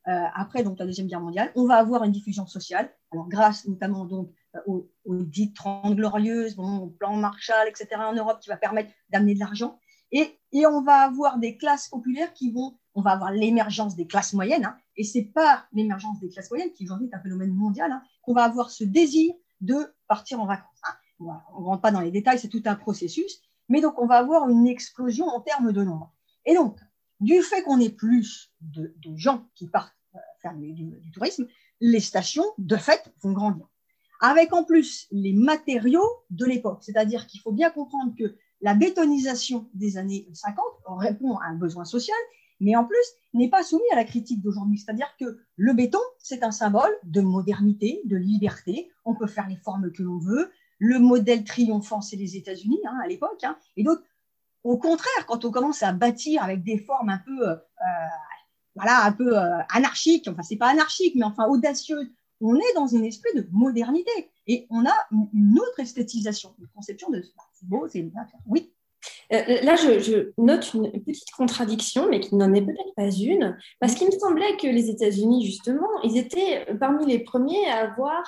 [0.07, 3.67] euh, après donc la Deuxième Guerre mondiale, on va avoir une diffusion sociale, alors grâce
[3.67, 4.31] notamment donc
[4.67, 7.89] aux, aux dites Trente Glorieuses, bon, au plan Marshall, etc.
[7.97, 9.79] en Europe, qui va permettre d'amener de l'argent.
[10.13, 14.33] Et, on va avoir des classes populaires qui vont, on va avoir l'émergence des classes
[14.33, 17.93] moyennes, hein, et c'est pas l'émergence des classes moyennes qui aujourd'hui est un phénomène mondial,
[17.93, 20.81] hein, qu'on va avoir ce désir de partir en vacances.
[20.85, 20.95] hein.
[21.21, 24.17] On ne rentre pas dans les détails, c'est tout un processus, mais donc on va
[24.17, 26.13] avoir une explosion en termes de nombre.
[26.47, 26.79] Et donc,
[27.21, 31.47] du fait qu'on ait plus de, gens qui partent euh, faire du tourisme,
[31.81, 33.67] les stations, de fait, vont grandir.
[34.21, 39.69] Avec en plus les matériaux de l'époque, c'est-à-dire qu'il faut bien comprendre que la bétonisation
[39.75, 40.63] des années 50
[40.99, 42.17] répond à un besoin social,
[42.61, 42.99] mais en plus
[43.33, 44.79] n'est pas soumis à la critique d'aujourd'hui.
[44.79, 48.91] C'est-à-dire que le béton, c'est un symbole de modernité, de liberté.
[49.05, 50.51] On peut faire les formes que l'on veut.
[50.79, 53.43] Le modèle triomphant, c'est les États-Unis hein, à l'époque.
[53.45, 53.57] hein.
[53.77, 53.99] Et donc,
[54.65, 57.57] au contraire, quand on commence à bâtir avec des formes un peu, euh,
[58.75, 62.95] voilà, un peu euh, anarchiques, enfin, c'est pas anarchique, mais enfin audacieuses, on est dans
[62.95, 64.11] un esprit de modernité
[64.47, 68.27] et on a une- autre esthétisation, une conception de bah, beau, c'est bien.
[68.47, 68.73] Oui.
[69.33, 73.95] Euh, là, je, note une petite contradiction, mais qui n'en est peut-être pas une, parce
[73.95, 78.25] qu'il me semblait que les États-Unis, justement, ils étaient parmi les premiers à avoir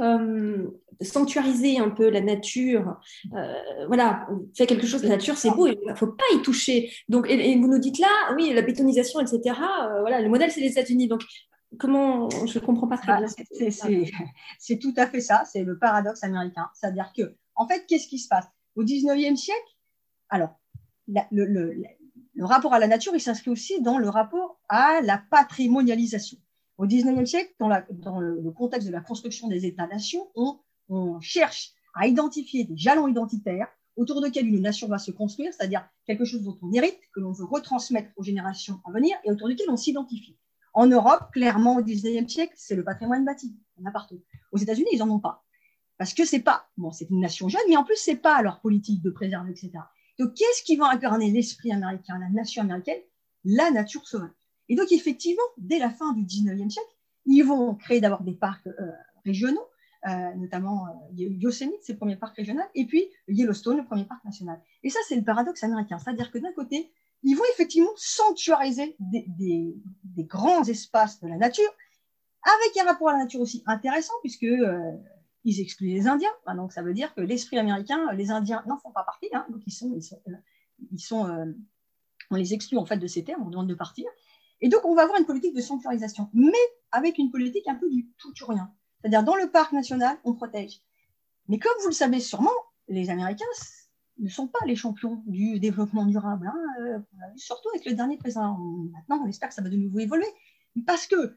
[0.00, 0.66] euh,
[1.02, 2.96] sanctuarisé un peu la nature.
[3.34, 6.42] Euh, voilà, on fait quelque chose la nature, c'est beau, il ne faut pas y
[6.42, 6.92] toucher.
[7.08, 9.40] Donc, et, et vous nous dites là, oui, la bétonisation, etc.
[9.46, 11.08] euh, voilà, le modèle, c'est les États-Unis.
[11.08, 11.22] Donc,
[11.78, 13.28] comment Je ne comprends pas très Ah, bien.
[14.58, 16.68] c'est- tout à fait ça, c'est le paradoxe américain.
[16.74, 18.46] C'est-à-dire que, en fait, qu'est-ce qui se passe?
[18.76, 19.76] Au 19e siècle,
[20.28, 20.58] alors,
[21.08, 21.84] la- le, le- le-
[22.34, 26.38] le rapport à la nature, il s'inscrit aussi dans le rapport à la patrimonialisation.
[26.78, 30.58] Au 19e siècle, dans, la- dans le, le contexte de la construction des États-nations, on,
[30.88, 35.86] on cherche à identifier des jalons identitaires autour desquels une nation va se construire, c'est-à-dire
[36.06, 39.48] quelque chose dont on hérite, que l'on veut retransmettre aux générations à venir et autour
[39.48, 40.38] duquel on s'identifie.
[40.72, 43.56] En Europe, clairement, au 19e siècle, c'est le patrimoine bâti.
[43.80, 44.22] En a partout.
[44.52, 45.44] Aux États-Unis, ils n'en ont pas.
[45.98, 48.60] Parce que c'est pas, bon, c'est une nation jeune, mais en plus, c'est pas leur
[48.60, 49.72] politique de préserver, etc.
[50.18, 53.00] Donc, qu'est-ce qui va incarner l'esprit américain, la nation américaine?
[53.44, 54.30] La nature sauvage.
[54.68, 56.88] Et donc, effectivement, dès la fin du 19e siècle,
[57.26, 58.92] ils vont créer d'abord des parcs euh,
[59.24, 59.66] régionaux,
[60.08, 64.24] euh, notamment euh, Yosemite, c'est le premier parc régional, et puis Yellowstone, le premier parc
[64.24, 64.60] national.
[64.82, 65.98] Et ça, c'est le paradoxe américain.
[65.98, 66.90] C'est-à-dire que d'un côté,
[67.22, 69.74] ils vont effectivement sanctuariser des,
[70.24, 71.70] grands espaces de la nature,
[72.42, 74.92] avec un rapport à la nature aussi intéressant, puisque euh,
[75.44, 76.30] ils excluent les Indiens.
[76.56, 79.28] Donc ça veut dire que l'esprit américain, les Indiens n'en font pas partie.
[79.32, 81.52] hein, donc ils sont, euh, euh,
[82.30, 84.06] on les exclut en fait de ces termes, on demande de partir.
[84.62, 86.52] Et donc on va avoir une politique de sanctuarisation, mais
[86.92, 88.72] avec une politique un peu du tout ou rien.
[89.00, 90.82] C'est-à-dire dans le parc national, on protège.
[91.48, 92.50] Mais comme vous le savez sûrement,
[92.88, 93.44] les Américains
[94.20, 96.46] ne sont pas les champions du développement durable.
[96.46, 96.58] hein.
[96.82, 96.98] Euh,
[97.36, 98.58] surtout avec le dernier président.
[98.92, 100.26] Maintenant, on espère que ça va de nouveau évoluer.
[100.86, 101.36] Parce que,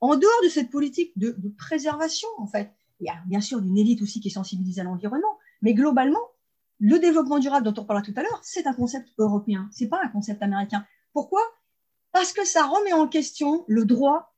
[0.00, 3.76] en dehors de cette politique de, préservation, en fait, il y a bien sûr une
[3.76, 6.20] élite aussi qui est sensibilisée à l'environnement, mais globalement,
[6.78, 10.00] le développement durable dont on parlait tout à l'heure, c'est un concept européen, c'est pas
[10.02, 10.86] un concept américain.
[11.12, 11.42] Pourquoi?
[12.12, 14.30] Parce que ça remet en question le droit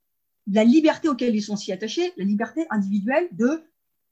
[0.50, 3.62] la liberté auquel ils sont si attachés, la liberté individuelle de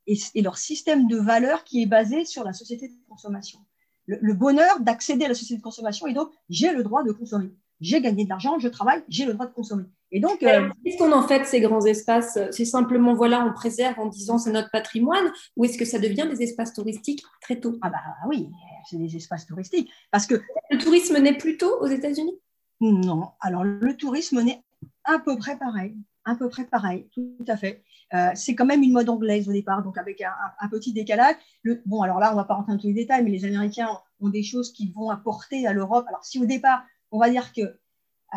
[0.07, 3.61] et, et leur système de valeurs qui est basé sur la société de consommation.
[4.07, 7.13] Le, le bonheur d'accéder à la société de consommation et donc j'ai le droit de
[7.13, 7.51] consommer.
[7.81, 9.85] J'ai gagné de l'argent, je travaille, j'ai le droit de consommer.
[10.13, 12.39] Et donc, euh, qu'est-ce qu'on en fait ces grands espaces?
[12.51, 16.29] C'est simplement voilà, on préserve en disant c'est notre patrimoine, ou est-ce que ça devient
[16.29, 17.79] des espaces touristiques très tôt?
[17.81, 18.51] Ah bah oui,
[18.91, 22.39] c'est des espaces touristiques parce que le tourisme naît plus tôt aux États-Unis?
[22.83, 24.63] Non, alors le tourisme naît
[25.05, 27.83] à peu près pareil, à peu près pareil, tout à fait.
[28.13, 31.37] Euh, c'est quand même une mode anglaise au départ, donc avec un, un petit décalage.
[31.63, 33.89] Le, bon, alors là, on va pas rentrer dans tous les détails, mais les Américains
[34.21, 36.07] ont des choses qu'ils vont apporter à l'Europe.
[36.09, 38.37] Alors si au départ, on va dire que euh,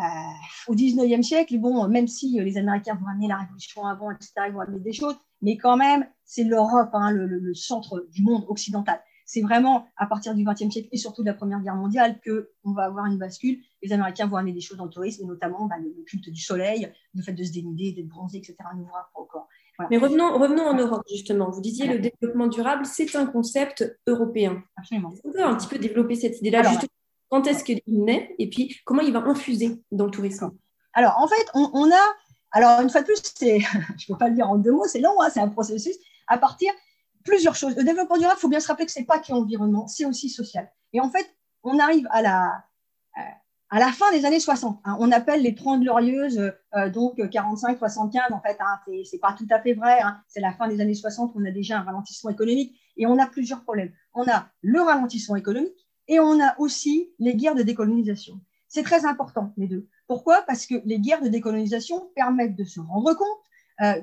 [0.66, 4.52] au 19e siècle, bon, même si les Américains vont amener la révolution avant, etc., ils
[4.52, 9.00] vont amener des choses, mais quand même, c'est l'Europe, hein, le, centre du monde occidental.
[9.26, 12.50] C'est vraiment à partir du 20e siècle et surtout de la Première Guerre mondiale que
[12.64, 13.58] on va avoir une bascule.
[13.82, 16.40] Les Américains vont amener des choses dans le tourisme, et notamment bah, le, culte du
[16.40, 18.56] soleil, le fait de se dénuder, d'être bronzé, etc.
[18.74, 19.48] On ouvrira encore.
[19.78, 19.88] Voilà.
[19.90, 21.50] Mais revenons, revenons en Europe, justement.
[21.50, 24.62] Vous disiez le développement durable, c'est un concept européen.
[24.76, 25.12] Absolument.
[25.24, 26.88] On peut un petit peu développer cette idée-là, justement?
[27.28, 30.52] Quand est-ce qu'il naît et puis comment il va infuser dans le tourisme?
[30.92, 32.14] Alors, en fait, on, on, a,
[32.52, 33.58] alors une fois de plus, c'est,
[33.98, 35.96] je ne peux pas le dire en deux mots, c'est long, hein, c'est un processus
[36.28, 36.70] à partir
[37.24, 37.74] plusieurs choses.
[37.76, 40.28] Le développement durable, il faut bien se rappeler que ce n'est pas qu'environnement, c'est aussi
[40.28, 40.70] social.
[40.92, 41.34] Et en fait,
[41.64, 42.64] on arrive à la,
[43.74, 44.80] à la fin des années 60.
[44.84, 49.34] Hein, on appelle les 30 glorieuses, euh, donc 45, 75, en fait, hein, c'est pas
[49.36, 49.98] tout à fait vrai.
[50.00, 53.18] Hein, c'est la fin des années 60, on a déjà un ralentissement économique et on
[53.18, 53.90] a plusieurs problèmes.
[54.14, 55.74] On a le ralentissement économique,
[56.06, 58.40] et on a aussi les guerres de décolonisation.
[58.68, 59.88] C'est très important, les deux.
[60.06, 60.42] Pourquoi?
[60.42, 63.38] Parce que les guerres de décolonisation permettent de se rendre compte,
[63.80, 64.00] euh,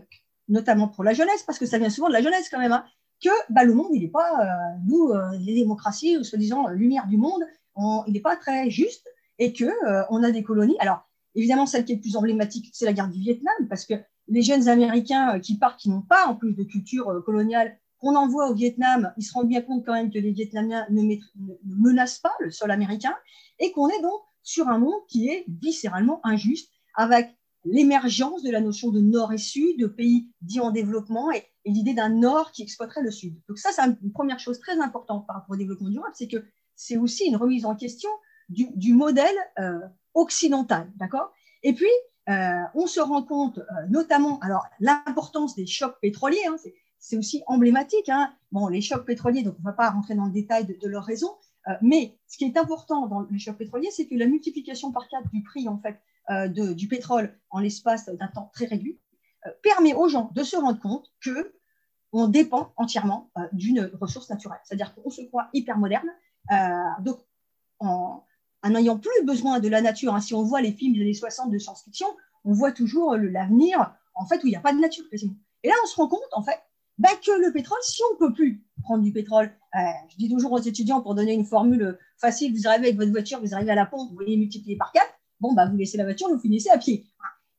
[0.49, 2.83] notamment pour la jeunesse, parce que ça vient souvent de la jeunesse quand même, hein,
[3.23, 7.07] que bah, le monde, il n'est pas, euh, nous, euh, les démocraties, ou soi-disant lumière
[7.07, 7.43] du monde,
[7.75, 9.07] on, il n'est pas très juste,
[9.41, 10.77] et que euh, on a des colonies.
[10.79, 13.95] Alors, évidemment, celle qui est plus emblématique, c'est la guerre du Vietnam, parce que
[14.27, 18.49] les jeunes Américains qui partent, qui n'ont pas en plus de culture coloniale, qu'on envoie
[18.51, 21.15] au Vietnam, ils se rendent bien compte quand même que les Vietnamiens ne
[21.65, 23.15] menacent pas le sol américain
[23.57, 28.61] et qu'on est donc sur un monde qui est viscéralement injuste avec l'émergence de la
[28.61, 32.51] notion de nord et sud, de pays dits en développement et, et l'idée d'un nord
[32.51, 33.35] qui exploiterait le sud.
[33.47, 36.43] Donc ça, c'est une première chose très importante par rapport au développement durable, c'est que
[36.75, 38.09] c'est aussi une remise en question
[38.51, 39.79] du, modèle euh,
[40.13, 41.33] occidental, d'accord?
[41.63, 41.87] Et puis,
[42.29, 46.57] euh, on se rend compte euh, notamment, alors l'importance des chocs pétroliers, hein,
[46.99, 48.09] c'est aussi emblématique.
[48.09, 48.33] Hein.
[48.51, 50.87] Bon, les chocs pétroliers, donc on ne va pas rentrer dans le détail de, de
[50.87, 51.35] leurs raisons,
[51.81, 55.29] mais ce qui est important dans les chocs pétroliers, c'est que la multiplication par quatre
[55.29, 55.99] du prix en fait
[56.49, 58.99] du pétrole en l'espace d'un temps très réduit
[59.61, 61.53] permet aux gens de se rendre compte que
[62.13, 64.57] on dépend entièrement d'une ressource naturelle.
[64.63, 66.09] C'est-à-dire qu'on se croit hyper moderne,
[67.01, 67.19] donc
[67.79, 68.23] en,
[68.63, 70.15] en n'ayant plus besoin de la nature.
[70.15, 70.21] Hein.
[70.21, 72.07] Si on voit les films des années 60 de science-fiction,
[72.45, 75.05] on voit toujours l'avenir en fait où il n'y a pas de nature.
[75.11, 76.59] Et là, on se rend compte en fait
[76.97, 80.29] bah, que le pétrole, si on ne peut plus prendre du pétrole, euh, je dis
[80.29, 83.71] toujours aux étudiants pour donner une formule facile, vous arrivez avec votre voiture, vous arrivez
[83.71, 85.05] à la pompe, vous voyez multiplier par 4,
[85.39, 87.05] bon, bah, vous laissez la voiture, vous finissez à pied.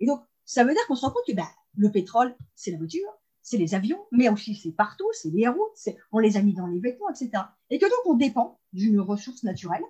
[0.01, 2.79] Et donc, ça veut dire qu'on se rend compte que bah, le pétrole, c'est la
[2.79, 3.09] voiture,
[3.43, 6.67] c'est les avions, mais aussi c'est partout, c'est les routes, on les a mis dans
[6.67, 7.31] les vêtements, etc.
[7.71, 9.83] Et que donc, on dépend d'une ressource naturelle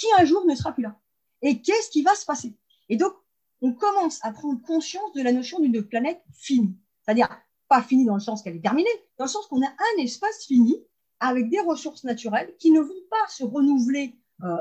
[0.00, 0.98] qui un jour ne sera plus là.
[1.42, 2.56] Et qu'est-ce qui va se passer
[2.88, 3.12] Et donc,
[3.60, 6.74] on commence à prendre conscience de la notion d'une planète finie.
[7.02, 7.28] C'est-à-dire,
[7.68, 10.46] pas finie dans le sens qu'elle est terminée, dans le sens qu'on a un espace
[10.46, 10.82] fini
[11.20, 14.56] avec des ressources naturelles qui ne vont pas se renouveler euh,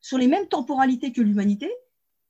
[0.00, 1.70] sur les mêmes temporalités que l'humanité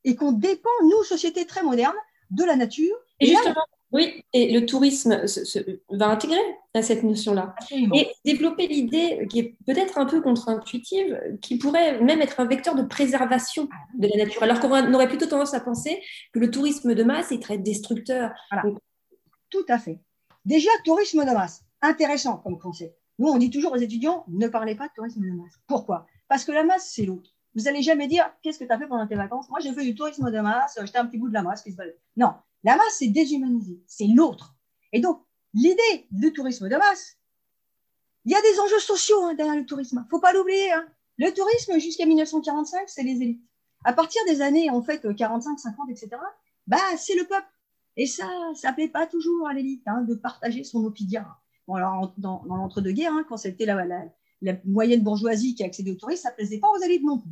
[0.03, 1.95] et qu'on dépend, nous, société très moderne,
[2.31, 2.95] de la nature.
[3.19, 6.37] Et, et justement, là, oui, et le tourisme se, se, va intégrer
[6.75, 7.55] à cette notion-là.
[7.71, 12.75] Et développer l'idée qui est peut-être un peu contre-intuitive, qui pourrait même être un vecteur
[12.75, 14.43] de préservation de la nature.
[14.43, 15.99] Alors qu'on aurait plutôt tendance à penser
[16.33, 18.31] que le tourisme de masse est très destructeur.
[18.51, 18.69] Voilà.
[18.69, 18.79] Donc,
[19.49, 19.99] Tout à fait.
[20.45, 22.95] Déjà, tourisme de masse, intéressant comme concept.
[23.17, 25.55] Nous, on dit toujours aux étudiants, ne parlez pas de tourisme de masse.
[25.67, 26.05] Pourquoi?
[26.27, 27.31] Parce que la masse, c'est l'autre.
[27.55, 29.49] Vous n'allez jamais dire, qu'est-ce que tu as fait pendant tes vacances?
[29.49, 31.71] Moi, j'ai fait du tourisme de masse, j'étais un petit bout de la masse qui
[31.71, 31.97] se balade.
[32.15, 34.55] Non, la masse, c'est déshumanisé, c'est l'autre.
[34.91, 35.21] Et donc,
[35.53, 37.17] l'idée du tourisme de masse,
[38.25, 40.05] il y a des enjeux sociaux hein, derrière le tourisme.
[40.09, 40.71] faut pas l'oublier.
[40.71, 40.85] Hein.
[41.17, 43.43] Le tourisme, jusqu'à 1945, c'est les élites.
[43.85, 46.09] À partir des années, en fait, 45, 50, etc.,
[46.67, 47.47] bah, c'est le peuple.
[47.95, 51.23] Et ça, ça plaît pas toujours à l'élite hein, de partager son opinion.
[51.67, 54.03] Bon, alors, dans, l'entre-deux-guerres, quand c'était la, la,
[54.41, 57.29] la, moyenne bourgeoisie qui accédait au tourisme, ça plaisait pas aux élites non plus.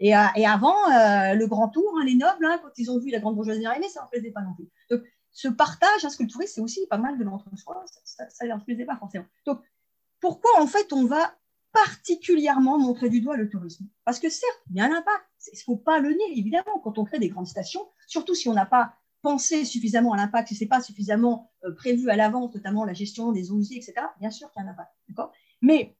[0.00, 0.04] Hein.
[0.04, 3.20] Et, euh, et, avant, euh, le grand tour, les nobles, quand ils ont vu la
[3.20, 4.68] grande bourgeoisie arriver, ça leur plaisait pas non plus.
[4.90, 8.46] Donc, ce partage, parce que le tourisme, c'est aussi pas mal de l'entre-soi, ça, ça,
[8.46, 9.26] leur plaisait pas forcément.
[9.44, 9.60] Donc,
[10.20, 11.34] pourquoi, en fait, on va
[11.72, 13.86] particulièrement montrer du doigt le tourisme?
[14.04, 15.26] Parce que certes, il y a un impact.
[15.52, 18.48] Il ne faut pas le nier, évidemment, quand on crée des grandes stations, surtout si
[18.48, 22.16] on n'a pas penser suffisamment à l'impact, si ce n'est pas suffisamment euh, prévu à
[22.16, 24.90] l'avance, notamment la gestion des eaux usées, etc., bien sûr qu'il y a un impact.
[25.60, 25.96] Mais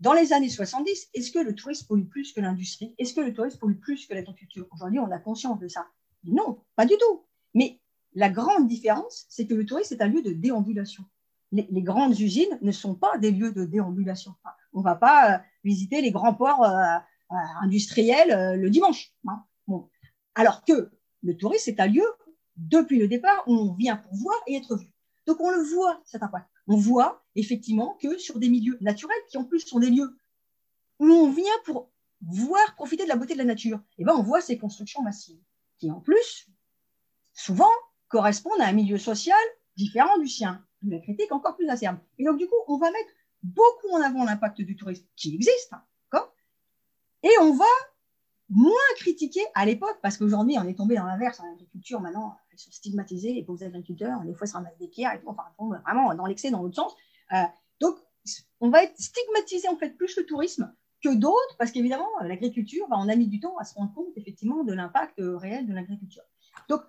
[0.00, 2.94] dans les années 70, est-ce que le tourisme pollue plus que l'industrie?
[2.98, 4.66] Est-ce que le tourisme pollue plus que l'agriculture?
[4.72, 5.86] Aujourd'hui, on a conscience de ça.
[6.24, 7.24] Non, pas du tout.
[7.54, 7.80] Mais
[8.14, 11.04] la grande différence, c'est que le tourisme est un lieu de déambulation.
[11.50, 14.34] Les, grandes usines ne sont pas des lieux de déambulation.
[14.74, 16.98] on ne va pas euh, visiter les grands ports euh,
[17.62, 19.14] industriels le dimanche.
[19.26, 19.42] Hein.
[20.34, 20.90] Alors que
[21.22, 22.04] le tourisme est un lieu
[22.56, 24.90] depuis le départ, on vient pour voir et être vu.
[25.26, 26.48] Donc on le voit, cet impact.
[26.68, 30.16] On voit effectivement que sur des milieux naturels, qui en plus sont des lieux
[31.00, 34.14] où on vient pour voir, profiter de la beauté de la nature, et eh ben
[34.14, 35.40] on voit ces constructions massives,
[35.78, 36.48] qui en plus,
[37.32, 37.70] souvent,
[38.08, 39.38] correspondent à un milieu social
[39.76, 40.64] différent du sien.
[40.82, 41.98] La critique encore plus acerbe.
[42.18, 43.10] Et donc, du coup, on va mettre
[43.42, 45.72] beaucoup en avant l'impact du tourisme qui existe,
[47.22, 47.64] et on va
[48.48, 51.40] moins critiqué à l'époque, parce qu'aujourd'hui, on est tombé dans l'inverse.
[51.40, 55.14] En agriculture, maintenant, sont stigmatisés, les pauvres agriculteurs, des fois, ils se ramassent des pierres
[55.14, 56.94] et tout, enfin, vraiment dans l'excès, dans l'autre sens.
[57.32, 57.42] Euh,
[57.80, 57.96] donc,
[58.60, 62.96] on va être stigmatisé, en fait, plus le tourisme que d'autres, parce qu'évidemment, l'agriculture, bah,
[62.98, 65.72] on a mis du temps à se rendre compte, effectivement, de l'impact euh, réel de
[65.72, 66.24] l'agriculture.
[66.68, 66.82] Donc,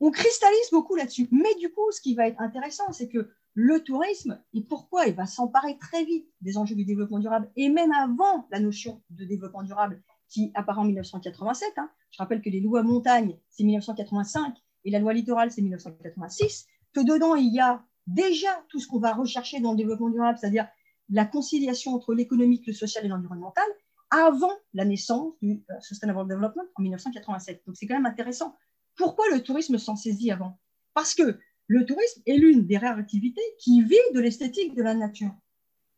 [0.00, 1.28] on cristallise beaucoup là-dessus.
[1.30, 5.14] Mais du coup, ce qui va être intéressant, c'est que le tourisme, et pourquoi il
[5.14, 9.24] va s'emparer très vite des enjeux du développement durable, et même avant la notion de
[9.24, 11.72] développement durable, qui apparaît en 1987.
[11.78, 11.90] Hein.
[12.10, 14.54] Je rappelle que les lois montagne, c'est 1985
[14.86, 19.00] et la loi littorale, c'est 1986, que dedans, il y a déjà tout ce qu'on
[19.00, 20.68] va rechercher dans le développement durable, c'est-à-dire
[21.10, 23.66] la conciliation entre l'économique, le social et l'environnemental,
[24.10, 27.62] avant la naissance du euh, Sustainable Development en 1987.
[27.66, 28.56] Donc c'est quand même intéressant.
[28.96, 30.58] Pourquoi le tourisme s'en saisit avant?
[30.94, 34.94] Parce que le tourisme est l'une des rares activités qui vit de l'esthétique de la
[34.94, 35.34] nature.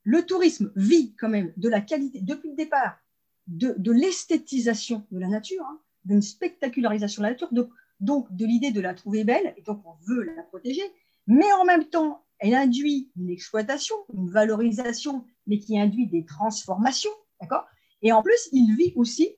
[0.05, 2.99] Le tourisme vit quand même de la qualité, depuis le départ,
[3.47, 8.71] de, l'esthétisation de la nature, hein, d'une spectacularisation de la nature, donc, donc de l'idée
[8.71, 10.83] de la trouver belle, et donc on veut la protéger,
[11.27, 17.11] mais en même temps, elle induit une exploitation, une valorisation, mais qui induit des transformations,
[17.41, 17.67] d'accord?
[18.03, 19.29] Et en plus, il vit aussi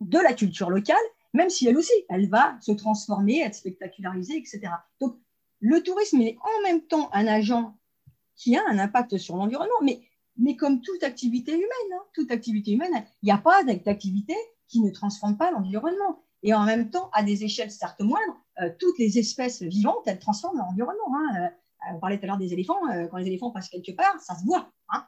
[0.00, 0.96] de la culture locale,
[1.34, 4.60] même si elle aussi, elle va se transformer, être spectacularisée, etc.
[5.00, 5.18] Donc,
[5.60, 7.76] le tourisme est en même temps un agent
[8.36, 10.00] qui a un impact sur l'environnement, mais
[10.36, 14.34] mais comme toute activité humaine, hein, toute activité humaine, il n'y a pas d'activité
[14.68, 16.24] qui ne transforme pas l'environnement.
[16.42, 20.18] Et en même temps, à des échelles certes moindres, euh, toutes les espèces vivantes, elles
[20.18, 21.14] transforment l'environnement.
[21.14, 21.36] Hein.
[21.36, 22.88] Euh, on parlait tout à l'heure des éléphants.
[22.90, 24.72] Euh, quand les éléphants passent quelque part, ça se voit.
[24.92, 25.06] Hein.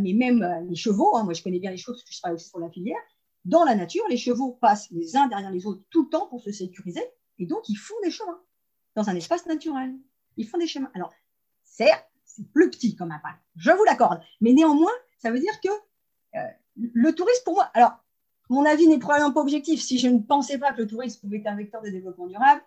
[0.00, 2.48] mais même les chevaux, moi je connais bien les chevaux parce que je travaille aussi
[2.48, 2.98] sur la filière.
[3.44, 6.42] Dans la nature, les chevaux passent les uns derrière les autres tout le temps pour
[6.42, 7.02] se sécuriser.
[7.38, 8.40] Et donc, ils font des chemins
[8.96, 9.94] dans un espace naturel.
[10.36, 10.90] Ils font des chemins.
[10.94, 11.12] Alors,
[11.62, 14.20] certes, c'est plus petit comme impact, je vous l'accorde.
[14.40, 15.70] Mais néanmoins, ça veut dire que
[16.34, 17.92] euh, le tourisme, pour moi, alors,
[18.48, 19.80] mon avis n'est probablement pas objectif.
[19.80, 22.62] Si je ne pensais pas que le tourisme pouvait être un vecteur de développement durable,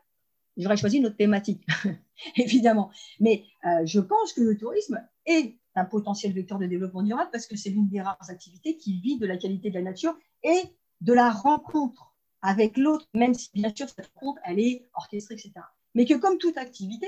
[0.57, 1.65] j'aurais choisi une autre thématique,
[2.35, 2.91] évidemment.
[3.19, 7.47] Mais euh, je pense que le tourisme est un potentiel vecteur de développement durable parce
[7.47, 10.61] que c'est l'une des rares activités qui vit de la qualité de la nature et
[11.01, 15.51] de la rencontre avec l'autre, même si bien sûr cette rencontre, elle est orchestrée, etc.
[15.93, 17.07] Mais que comme toute activité,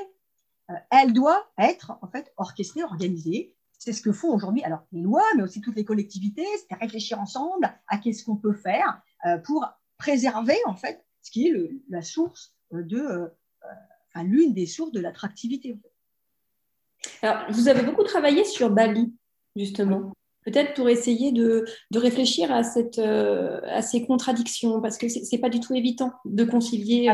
[0.70, 3.56] euh, elle doit être en fait orchestrée, organisée.
[3.84, 7.20] C'est ce que font aujourd'hui alors les lois, mais aussi toutes les collectivités, c'est réfléchir
[7.20, 9.68] ensemble à qu'est-ce qu'on peut faire euh, pour
[9.98, 11.54] préserver en fait ce qui est
[11.90, 13.28] la source de, euh,
[14.08, 15.78] enfin, l'une des sources de l'attractivité.
[17.22, 19.14] Alors, vous avez beaucoup travaillé sur Bali,
[19.58, 20.14] justement.
[20.46, 25.42] Peut-être pour essayer de, de réfléchir à, cette, à ces contradictions, parce que ce n'est
[25.42, 27.10] pas du tout évident de concilier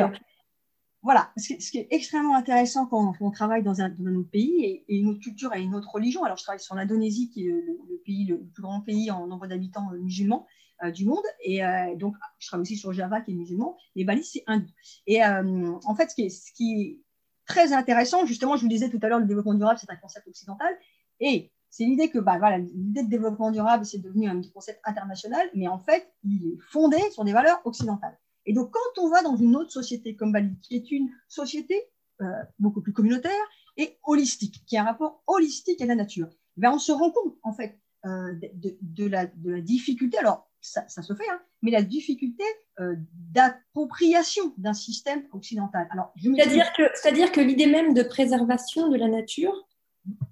[1.02, 5.08] voilà, ce qui, est extrêmement intéressant quand on travaille dans un, autre pays et, une
[5.08, 6.26] autre culture et une autre religion.
[6.26, 9.48] Alors, je travaille sur l'Indonésie, qui est le, pays, le, plus grand pays en nombre
[9.48, 10.46] d'habitants euh, musulmans
[10.84, 11.24] euh, du monde.
[11.42, 13.78] Et euh, donc, je travaille aussi sur Java, qui est musulman.
[13.96, 14.68] Et Bali, c'est hindou.
[15.08, 17.00] Et en fait, ce qui, est, ce qui est
[17.46, 20.28] très intéressant, justement, je vous disais tout à l'heure, le développement durable, c'est un concept
[20.28, 20.78] occidental.
[21.22, 25.48] Et c'est l'idée que bah, voilà, l'idée de développement durable, c'est devenu un concept international,
[25.56, 28.18] mais en fait, il est fondé sur des valeurs occidentales.
[28.46, 31.84] Et donc, quand on va dans une autre société comme Bali, qui est une société
[32.22, 32.26] euh,
[32.58, 33.32] beaucoup plus communautaire
[33.78, 36.30] et holistique, qui a un rapport holistique à la nature,
[36.62, 38.34] eh on se rend compte, en fait, euh,
[38.82, 39.26] de, la,
[39.62, 42.44] difficulté, alors ça, se fait, hein, mais la difficulté
[42.80, 45.88] euh, d'appropriation d'un système occidental.
[46.22, 49.68] C'est-à-dire que, c'est-à-dire que l'idée même de préservation de la nature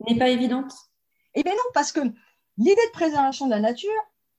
[0.07, 0.73] n'est pas évidente?
[1.35, 1.99] Eh bien non, parce que
[2.57, 3.91] l'idée de préservation de la nature,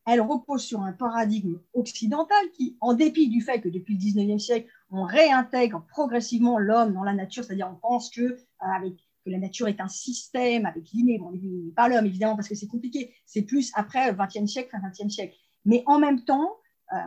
[0.09, 4.39] elle repose sur un paradigme occidental qui, en dépit du fait que depuis le 19e
[4.39, 8.95] siècle, on réintègre progressivement l'homme dans la nature, c'est-à-dire on pense que, euh, avec,
[9.25, 11.33] que la nature est un système avec l'inné, bon,
[11.77, 15.11] pas l'homme évidemment parce que c'est compliqué, c'est plus après le 20e siècle, fin 20e
[15.11, 15.37] siècle.
[15.67, 16.57] Mais en même temps,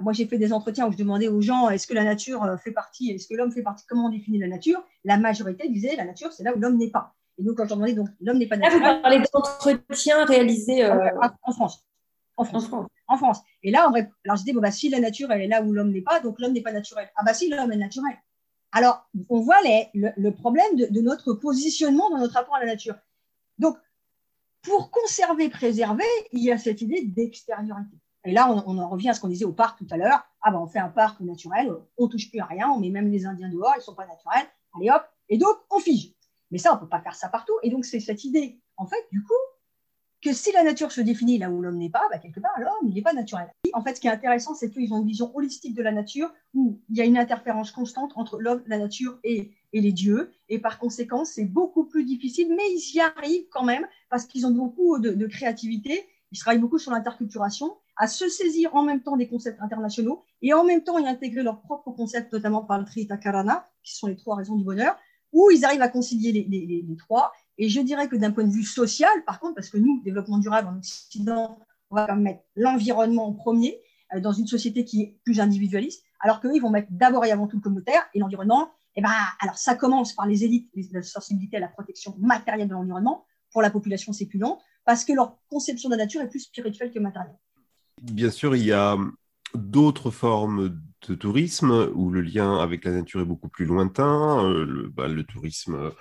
[0.02, 2.72] moi, j'ai fait des entretiens où je demandais aux gens est-ce que la nature fait
[2.72, 4.84] partie, est-ce que l'homme fait partie, comment on définit la nature?
[5.04, 7.16] La majorité disait la nature, c'est là où l'homme n'est pas.
[7.39, 8.84] Et donc, quand je demandais, donc, l'homme n'est pas naturel.
[8.84, 11.84] Là, vous parlez d'entretiens réalisés en France.
[12.42, 12.70] En France.
[13.08, 13.39] En France.
[13.62, 13.94] Et là, on...
[13.94, 16.20] alors je dis, bon, bah, si la nature, elle est là où l'homme n'est pas,
[16.20, 17.10] donc l'homme n'est pas naturel.
[17.16, 18.16] Ah bah si, l'homme est naturel.
[18.72, 22.96] Alors, on voit les, le, problème de, notre positionnement dans notre rapport à la nature.
[23.60, 23.78] Donc,
[24.64, 27.98] pour conserver, préserver, il y a cette idée d'extériorité.
[28.24, 30.24] Et là, on, en revient à ce qu'on disait au parc tout à l'heure.
[30.42, 33.10] Ah ben, on fait un parc naturel, on touche plus à rien, on met même
[33.10, 34.48] les Indiens dehors, ils ne sont pas naturels.
[34.76, 36.14] Allez hop, et donc on fige.
[36.50, 37.54] Mais ça, on ne peut pas faire ça partout.
[37.64, 39.34] Et donc, c'est cette idée, en fait, du coup,
[40.22, 42.88] que si la nature se définit là où l'homme n'est pas, bah, quelque part, l'homme,
[42.88, 43.52] il n'est pas naturel.
[43.74, 46.32] En fait, ce qui est intéressant, c'est qu'ils ont une vision holistique de la nature
[46.54, 50.32] où il y a une interférence constante entre l'homme, la nature et, les dieux.
[50.50, 54.46] Et par conséquent, c'est beaucoup plus difficile, mais ils y arrivent quand même parce qu'ils
[54.46, 56.06] ont beaucoup de, créativité.
[56.32, 60.54] Ils travaillent beaucoup sur l'interculturation, à se saisir en même temps des concepts internationaux et
[60.54, 64.16] en même temps y intégrer leurs propres concepts, notamment par le Tritakarana, qui sont les
[64.16, 64.98] trois raisons du bonheur,
[65.34, 68.64] où ils arrivent à concilier les trois et je dirais que d'un point de vue
[68.64, 71.59] social, par contre, parce que nous, développement durable en Occident,
[71.91, 73.80] on va mettre l'environnement en premier
[74.16, 77.32] euh, dans une société qui est plus individualiste, alors qu'eux, ils vont mettre d'abord et
[77.32, 78.72] avant tout le communautaire et l'environnement.
[78.95, 82.74] Et ben, alors ça commence par les élites, la sensibilité à la protection matérielle de
[82.74, 86.91] l'environnement pour la population séculente, parce que leur conception de la nature est plus spirituelle
[86.91, 87.38] que matérielle.
[88.01, 88.97] Bien sûr, il y a
[89.56, 94.66] d'autres formes de tourisme où le lien avec la nature est beaucoup plus lointain, euh,
[94.66, 95.91] le, bah, le, tourisme,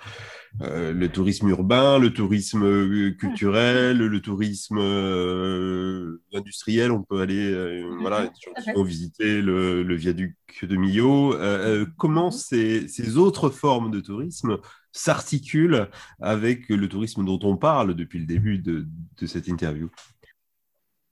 [0.61, 4.77] euh, le tourisme urbain, le tourisme euh, culturel, le tourisme
[6.33, 6.91] industriel.
[6.91, 11.35] On peut aller, voilà, qui vont visiter le, le viaduc de Millau.
[11.97, 14.57] comment ces, ces, autres formes de tourisme
[14.91, 15.89] s'articulent
[16.19, 18.87] avec le tourisme dont on parle depuis le début de,
[19.17, 19.89] de cette interview?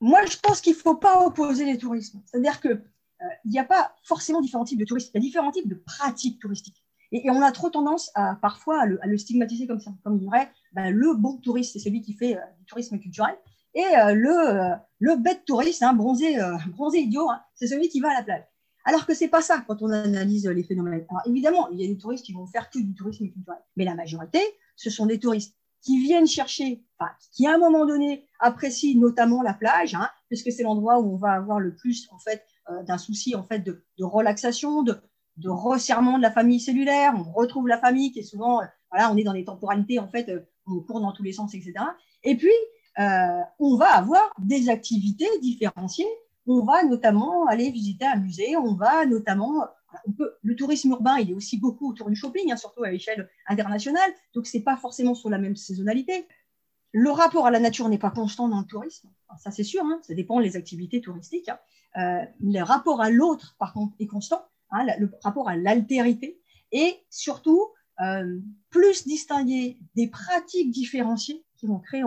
[0.01, 2.21] Moi, je pense qu'il ne faut pas opposer les tourismes.
[2.25, 5.21] C'est-à-dire que euh, il n'y a pas forcément différents types de touristes, il y a
[5.21, 6.83] différents types de pratiques touristiques.
[7.11, 10.91] Et, on a trop tendance à parfois à le, stigmatiser comme ça, comme dirait ben,
[10.91, 13.35] le bon touriste, c'est celui qui fait euh, du tourisme culturel,
[13.73, 16.37] et euh, le, bête touriste, hein, bronzé,
[16.67, 18.43] bronzé idiot, hein, c'est celui qui va à la plage.
[18.85, 21.05] Alors que c'est pas ça quand on analyse les phénomènes.
[21.09, 23.85] Alors évidemment, il y a des touristes qui vont faire que du tourisme culturel, mais
[23.85, 24.39] la majorité,
[24.75, 26.83] ce sont des touristes qui viennent chercher,
[27.33, 31.17] qui à un moment donné apprécient notamment la plage, hein, puisque c'est l'endroit où on
[31.17, 34.99] va avoir le plus en fait euh, d'un souci en fait de, relaxation, de,
[35.45, 37.13] resserrement de la famille cellulaire.
[37.15, 40.07] On retrouve la famille qui est souvent, euh, voilà, on est dans des temporalités en
[40.07, 41.73] fait, euh, on court dans tous les sens, etc.
[42.23, 42.51] Et puis,
[43.59, 46.09] on va avoir des activités différenciées.
[46.45, 48.57] On va notamment aller visiter un musée.
[48.57, 49.63] On va notamment,
[50.43, 54.11] le tourisme urbain, il est aussi beaucoup autour du shopping, hein, surtout à l'échelle internationale.
[54.33, 56.27] Donc, c'est pas forcément sur la même saisonnalité.
[56.91, 59.99] Le rapport à la nature n'est pas constant dans le tourisme, ça c'est sûr, hein,
[60.01, 61.49] ça dépend des activités touristiques.
[61.49, 61.59] Hein.
[61.97, 66.39] Euh, le rapport à l'autre, par contre, est constant, le rapport à l'altérité,
[66.71, 67.67] et surtout,
[68.01, 72.03] euh, plus distinguer des pratiques différenciées qui vont créer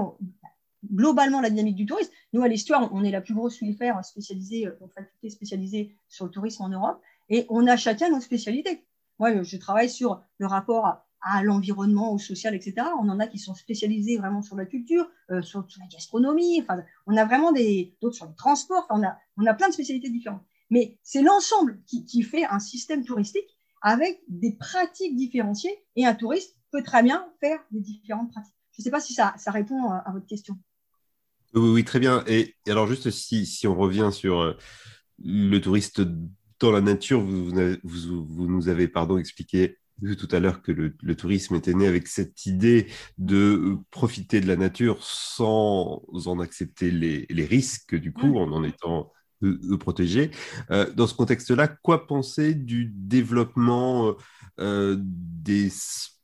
[0.92, 2.10] globalement la dynamique du tourisme.
[2.32, 6.30] Nous, à l'histoire, on est la plus grosse univers spécialisée, euh, faculté spécialisée sur le
[6.30, 7.00] tourisme en Europe,
[7.32, 8.84] et on a chacun nos spécialités.
[9.18, 10.86] Moi, je travaille sur le rapport
[11.22, 12.88] à, l'environnement, au social, etc.
[13.00, 16.60] On en a qui sont spécialisés vraiment sur la culture, euh, sur, la gastronomie.
[16.60, 18.86] Enfin, on a vraiment des d'autres sur le transport.
[18.90, 20.44] Enfin, on a on a plein de spécialités différentes.
[20.70, 23.48] Mais c'est l'ensemble qui, qui, fait un système touristique
[23.80, 25.78] avec des pratiques différenciées.
[25.96, 28.54] Et un touriste peut très bien faire des différentes pratiques.
[28.72, 30.58] Je ne sais pas si ça, ça répond à, votre question.
[31.54, 32.24] Oui, oui, très bien.
[32.26, 34.56] Et, alors juste si, si on revient sur euh,
[35.18, 36.02] le touriste
[36.62, 37.50] dans la nature, vous,
[37.82, 41.86] vous, vous nous avez pardon expliqué vu tout à l'heure que le, tourisme était né
[41.86, 42.86] avec cette idée
[43.18, 48.64] de euh, profiter de la nature sans en accepter les, risques, du coup, en en
[48.64, 49.12] étant
[49.80, 50.30] protégé.
[50.70, 54.14] Euh, dans ce contexte-là, quoi penser du développement
[54.60, 55.68] euh, des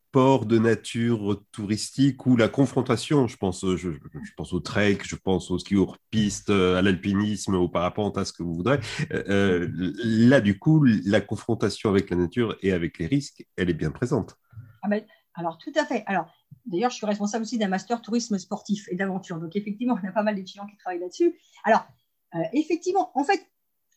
[0.09, 3.91] sport de nature touristique ou la confrontation, je pense, je,
[4.37, 8.33] pense au trek, je pense au ski hors piste, à l'alpinisme, au parapente, à ce
[8.33, 8.81] que vous voudrez.
[9.13, 13.69] Euh, euh, là, du coup, la confrontation avec la nature et avec les risques, elle
[13.69, 14.35] est bien présente.
[14.83, 15.05] Ah ben,
[15.35, 16.05] alors, tout à fait.
[16.07, 16.33] Alors,
[16.65, 19.39] d'ailleurs, je suis responsable aussi d'un master tourisme sportif et d'aventure.
[19.39, 21.39] Donc, effectivement, y a pas mal d'étudiants qui travaillent là-dessus.
[21.65, 21.87] Alors,
[22.35, 23.47] euh, effectivement, en fait,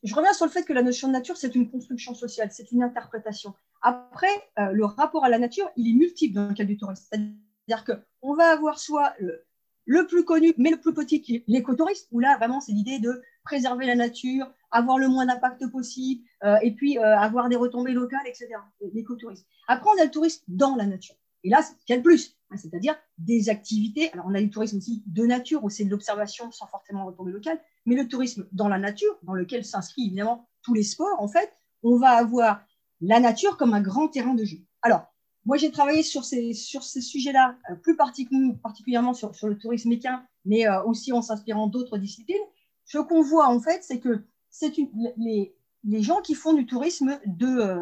[0.04, 2.72] je reviens sur le fait que la notion de nature, c'est une construction sociale, c'est
[2.72, 3.54] une interprétation.
[3.82, 4.28] Après,
[4.60, 7.04] euh, le rapport à la nature, il est multiple dans le cas du tourisme.
[7.10, 12.38] C'est-à-dire qu'on va avoir soit le, plus connu, mais le plus petit, l'écotourisme, où là,
[12.38, 17.00] vraiment, c'est l'idée de préserver la nature, avoir le moins d'impact possible, euh, et puis
[17.00, 18.50] euh, avoir des retombées locales, etc.
[18.94, 19.46] L'écotourisme.
[19.68, 21.16] Après, on a le tourisme dans la nature.
[21.44, 22.38] Et là, c'est le plus.
[22.52, 24.12] hein, c'est-à-dire des activités.
[24.14, 27.32] Alors, on a du tourisme aussi de nature, où c'est de l'observation sans forcément retourner
[27.32, 31.28] local, mais le tourisme dans la nature, dans lequel s'inscrit évidemment tous les sports, en
[31.28, 31.52] fait,
[31.84, 32.64] on va avoir
[33.02, 34.60] la nature comme un grand terrain de jeu.
[34.82, 35.06] Alors,
[35.46, 39.92] moi, j'ai travaillé sur ces, sur ces sujets-là, euh, plus particulièrement sur, sur le tourisme
[39.92, 42.38] équin, mais euh, aussi en s'inspirant d'autres disciplines.
[42.86, 44.74] Ce qu'on voit, en fait, c'est que c'est
[45.18, 47.76] les, les gens qui font du tourisme de, euh,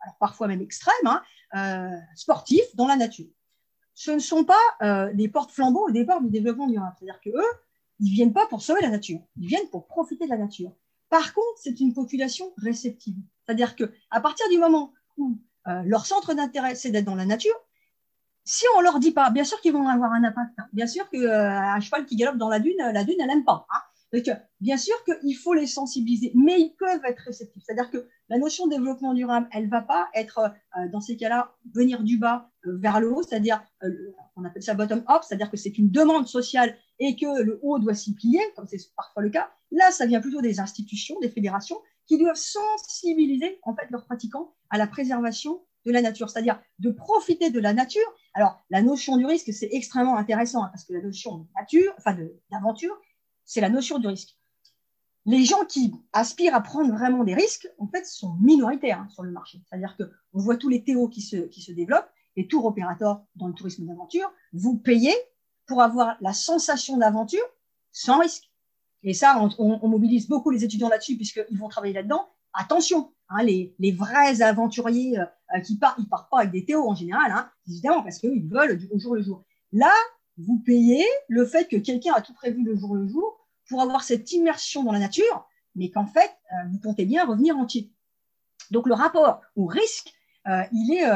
[0.00, 0.94] alors parfois même extrême,
[1.52, 3.28] hein, sportif dans la nature.
[3.94, 6.96] Ce ne sont pas des porte-flambeaux au départ du développement durable.
[6.98, 7.46] C'est-à-dire qu'eux,
[8.00, 10.72] ils ne viennent pas pour sauver la nature, ils viennent pour profiter de la nature.
[11.10, 13.14] Par contre, c'est une population réceptive.
[13.46, 17.54] C'est-à-dire qu'à partir du moment où euh, leur centre d'intérêt, c'est d'être dans la nature.
[18.44, 20.52] Si on leur dit pas, bien sûr qu'ils vont avoir un impact.
[20.58, 20.66] Hein.
[20.72, 23.66] Bien sûr qu'un euh, cheval qui galope dans la dune, la dune, elle n'aime pas.
[23.70, 23.80] Hein.
[24.12, 24.30] Donc,
[24.60, 27.64] bien sûr qu'il faut les sensibiliser, mais ils peuvent être réceptifs.
[27.66, 31.16] C'est-à-dire que la notion de développement durable, elle ne va pas être, euh, dans ces
[31.16, 33.62] cas-là, venir du bas vers le haut, c'est-à-dire,
[34.36, 37.94] on appelle ça bottom-up, c'est-à-dire que c'est une demande sociale et que le haut doit
[37.94, 39.50] s'y plier, comme c'est parfois le cas.
[39.72, 41.76] Là, ça vient plutôt des institutions, des fédérations,
[42.06, 46.90] qui doivent sensibiliser en fait leurs pratiquants à la préservation de la nature, c'est-à-dire de
[46.90, 48.06] profiter de la nature.
[48.32, 51.92] Alors, la notion du risque, c'est extrêmement intéressant hein, parce que la notion de nature,
[51.98, 52.16] enfin
[52.50, 52.96] d'aventure,
[53.44, 54.36] c'est la notion du risque.
[55.26, 59.22] Les gens qui aspirent à prendre vraiment des risques, en fait, sont minoritaires hein, sur
[59.22, 59.62] le marché.
[59.66, 63.46] C'est-à-dire qu'on voit tous les théos qui se, qui se développent, les tours opérateurs dans
[63.48, 65.14] le tourisme d'aventure, vous payez
[65.66, 67.44] pour avoir la sensation d'aventure
[67.92, 68.50] sans risque.
[69.04, 72.26] Et ça, on, mobilise beaucoup les étudiants là-dessus puisqu'ils vont travailler là-dedans.
[72.54, 76.94] Attention, hein, les, vrais aventuriers euh, qui partent, ils partent pas avec des théos en
[76.94, 79.44] général, hein, évidemment, parce qu'ils veulent du jour le jour.
[79.72, 79.92] Là,
[80.38, 84.04] vous payez le fait que quelqu'un a tout prévu le jour le jour pour avoir
[84.04, 87.92] cette immersion dans la nature, mais qu'en fait, euh, vous comptez bien revenir entier.
[88.70, 90.14] Donc le rapport au risque,
[90.46, 91.06] euh, il, est,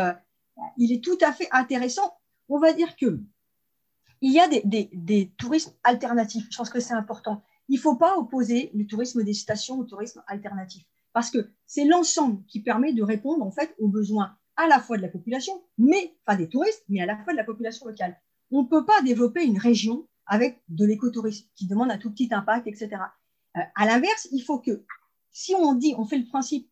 [0.77, 2.19] il est tout à fait intéressant.
[2.51, 3.23] On va dire que
[4.21, 6.49] il y a des, des tourismes alternatifs.
[6.51, 9.85] Je pense que c'est important il ne faut pas opposer le tourisme des stations au
[9.85, 14.67] tourisme alternatif, parce que c'est l'ensemble qui permet de répondre en fait aux besoins à
[14.67, 17.45] la fois de la population, mais pas des touristes, mais à la fois de la
[17.45, 18.21] population locale.
[18.51, 22.29] On ne peut pas développer une région avec de l'écotourisme qui demande un tout petit
[22.33, 22.91] impact, etc.
[23.57, 24.85] Euh, à l'inverse, il faut que
[25.31, 26.69] si on dit, on fait le principe,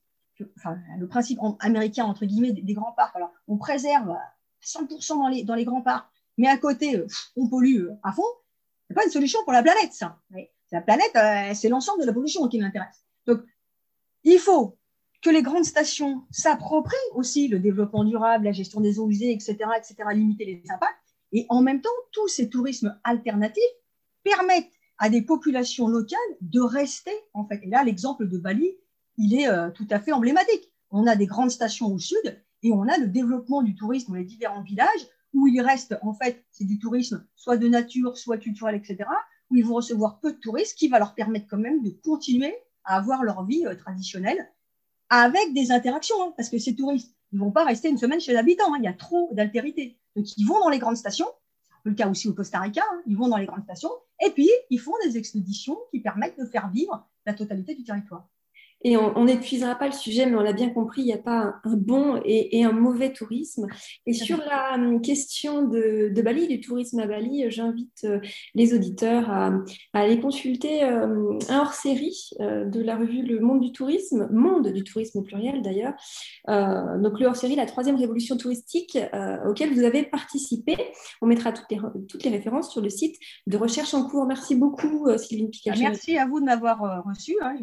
[0.57, 3.16] enfin le principe américain entre guillemets des, grands parcs,
[3.47, 4.16] on préserve
[4.62, 7.03] 100% dans les, dans les grands parcs, mais à côté
[7.36, 8.24] on pollue euh, à fond,
[8.88, 10.18] c'est pas une solution pour la planète, ça
[10.73, 13.05] la planète, euh, c'est l'ensemble de la pollution qui m'intéresse.
[13.27, 13.41] Donc,
[14.25, 14.79] il faut
[15.23, 19.57] que les grandes stations s'approprient aussi le développement durable, la gestion des eaux usées, etc.,
[19.77, 20.97] etc., limiter les impacts.
[21.33, 23.62] Et en même temps, tous ces tourismes alternatifs
[24.23, 27.61] permettent à des populations locales de rester, en fait.
[27.62, 28.71] Et là, l'exemple de Bali,
[29.19, 30.73] il est euh, tout à fait emblématique.
[30.91, 34.19] On a des grandes stations au sud et on a le développement du tourisme dans
[34.19, 38.39] les différents villages où il reste, en fait, c'est du tourisme soit de nature, soit
[38.39, 39.05] culturel, etc.,
[39.51, 42.55] où ils vont recevoir peu de touristes, qui va leur permettre quand même de continuer
[42.84, 44.51] à avoir leur vie euh, traditionnelle
[45.09, 48.32] avec des interactions, hein, parce que ces touristes, ils vont pas rester une semaine chez
[48.32, 49.99] l'habitant, hein, il y a trop d'altérité.
[50.16, 51.28] Donc ils vont dans les grandes stations,
[51.62, 53.64] c'est un peu le cas aussi au Costa Rica, hein, ils vont dans les grandes
[53.64, 53.90] stations,
[54.24, 58.26] et puis ils font des expéditions qui permettent de faire vivre la totalité du territoire.
[58.85, 61.55] Et on n'épuisera pas le sujet, mais on l'a bien compris, il n'y a pas
[61.64, 63.66] un, bon et, un mauvais tourisme.
[64.05, 68.20] Et sur la hum, question de, Bali, du tourisme à Bali, j'invite euh,
[68.55, 69.53] les auditeurs à,
[69.95, 74.85] aller consulter euh, un hors-série euh, de la revue Le Monde du Tourisme, Monde du
[74.85, 75.95] Tourisme pluriel d'ailleurs.
[76.47, 78.99] donc le hors-série, la troisième révolution touristique,
[79.49, 80.77] auquel vous avez participé.
[81.22, 83.16] On mettra toutes les, toutes les références sur le site
[83.47, 84.27] de recherche en cours.
[84.27, 85.77] Merci beaucoup, Sylvine Picard.
[85.79, 87.37] Merci à vous de m'avoir reçu.
[87.43, 87.57] Hein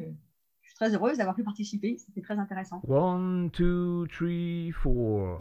[0.76, 1.98] très heureuse d'avoir pu participer.
[1.98, 2.82] C'était très intéressant.
[2.88, 5.40] One, two, three, four.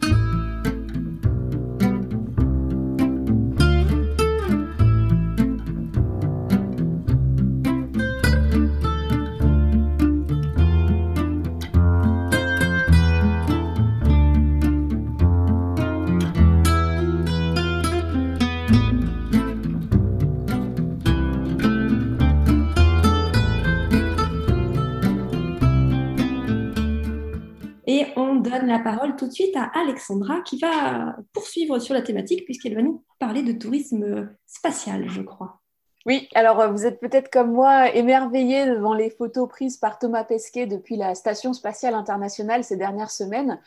[28.59, 32.75] Donne la parole tout de suite à Alexandra qui va poursuivre sur la thématique puisqu'elle
[32.75, 35.59] va nous parler de tourisme spatial, je crois.
[36.05, 40.25] Oui, alors euh, vous êtes peut-être comme moi émerveillés devant les photos prises par Thomas
[40.25, 43.59] Pesquet depuis la Station spatiale internationale ces dernières semaines.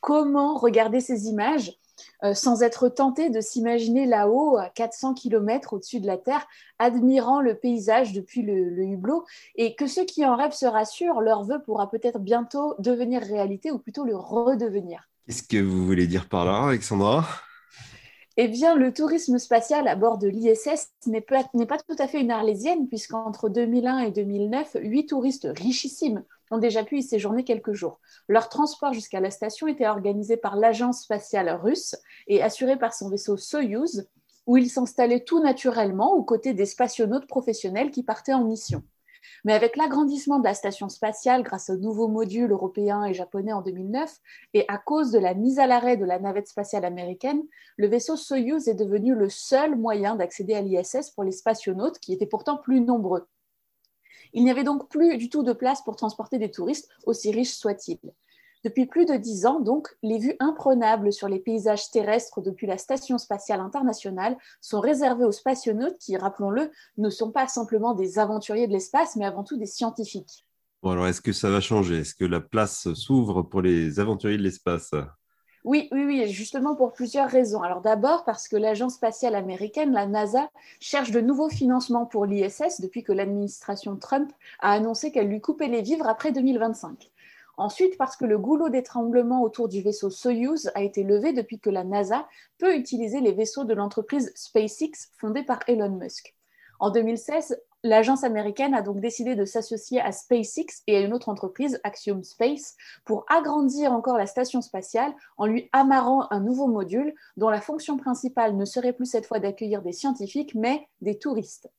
[0.00, 1.72] Comment regarder ces images
[2.24, 6.46] euh, sans être tenté de s'imaginer là-haut, à 400 km au-dessus de la Terre,
[6.78, 9.24] admirant le paysage depuis le, hublot,
[9.56, 13.70] et que ceux qui en rêvent se rassurent, leur vœu pourra peut-être bientôt devenir réalité,
[13.70, 15.08] ou plutôt le redevenir.
[15.26, 17.24] Qu'est-ce que vous voulez dire par là, Alexandra?
[18.36, 22.20] Eh bien, le tourisme spatial à bord de l'ISS n'est pas, pas, tout à fait
[22.20, 27.72] une arlésienne, puisqu'entre 2001 et 2009, huit touristes richissimes ont déjà pu y séjourner quelques
[27.72, 28.00] jours.
[28.28, 31.96] Leur transport jusqu'à la station était organisé par l'agence spatiale russe
[32.26, 34.08] et assuré par son vaisseau Soyuz,
[34.46, 38.82] où ils s'installaient tout naturellement aux côtés des spationautes professionnels qui partaient en mission.
[39.44, 43.62] Mais avec l'agrandissement de la station spatiale grâce aux nouveaux modules européens et japonais en
[43.62, 44.18] 2009,
[44.54, 47.42] et à cause de la mise à l'arrêt de la navette spatiale américaine,
[47.76, 52.12] le vaisseau Soyuz est devenu le seul moyen d'accéder à l'ISS pour les spationautes, qui
[52.12, 53.26] étaient pourtant plus nombreux.
[54.32, 57.54] Il n'y avait donc plus du tout de place pour transporter des touristes, aussi riches
[57.54, 57.98] soient-ils.
[58.62, 62.76] Depuis plus de dix ans, donc, les vues imprenables sur les paysages terrestres depuis la
[62.76, 68.66] Station spatiale internationale sont réservées aux spationautes qui, rappelons-le, ne sont pas simplement des aventuriers
[68.66, 70.46] de l'espace, mais avant tout des scientifiques.
[70.82, 72.00] Bon, alors est-ce que ça va changer?
[72.00, 74.90] Est-ce que la place s'ouvre pour les aventuriers de l'espace?
[75.64, 77.62] Oui, oui, oui, justement pour plusieurs raisons.
[77.62, 80.50] Alors d'abord parce que l'agence spatiale américaine, la NASA,
[80.80, 85.68] cherche de nouveaux financements pour l'ISS depuis que l'administration Trump a annoncé qu'elle lui coupait
[85.68, 87.10] les vivres après 2025.
[87.58, 91.68] Ensuite, parce que le goulot d'étranglement autour du vaisseau Soyuz a été levé depuis que
[91.68, 96.34] la NASA peut utiliser les vaisseaux de l'entreprise SpaceX fondée par Elon Musk.
[96.78, 101.28] En 2016, l'agence américaine a donc décidé de s'associer à SpaceX et à une autre
[101.28, 107.14] entreprise, Axiom Space, pour agrandir encore la station spatiale en lui amarrant un nouveau module
[107.36, 111.70] dont la fonction principale ne serait plus cette fois d'accueillir des scientifiques, mais des touristes.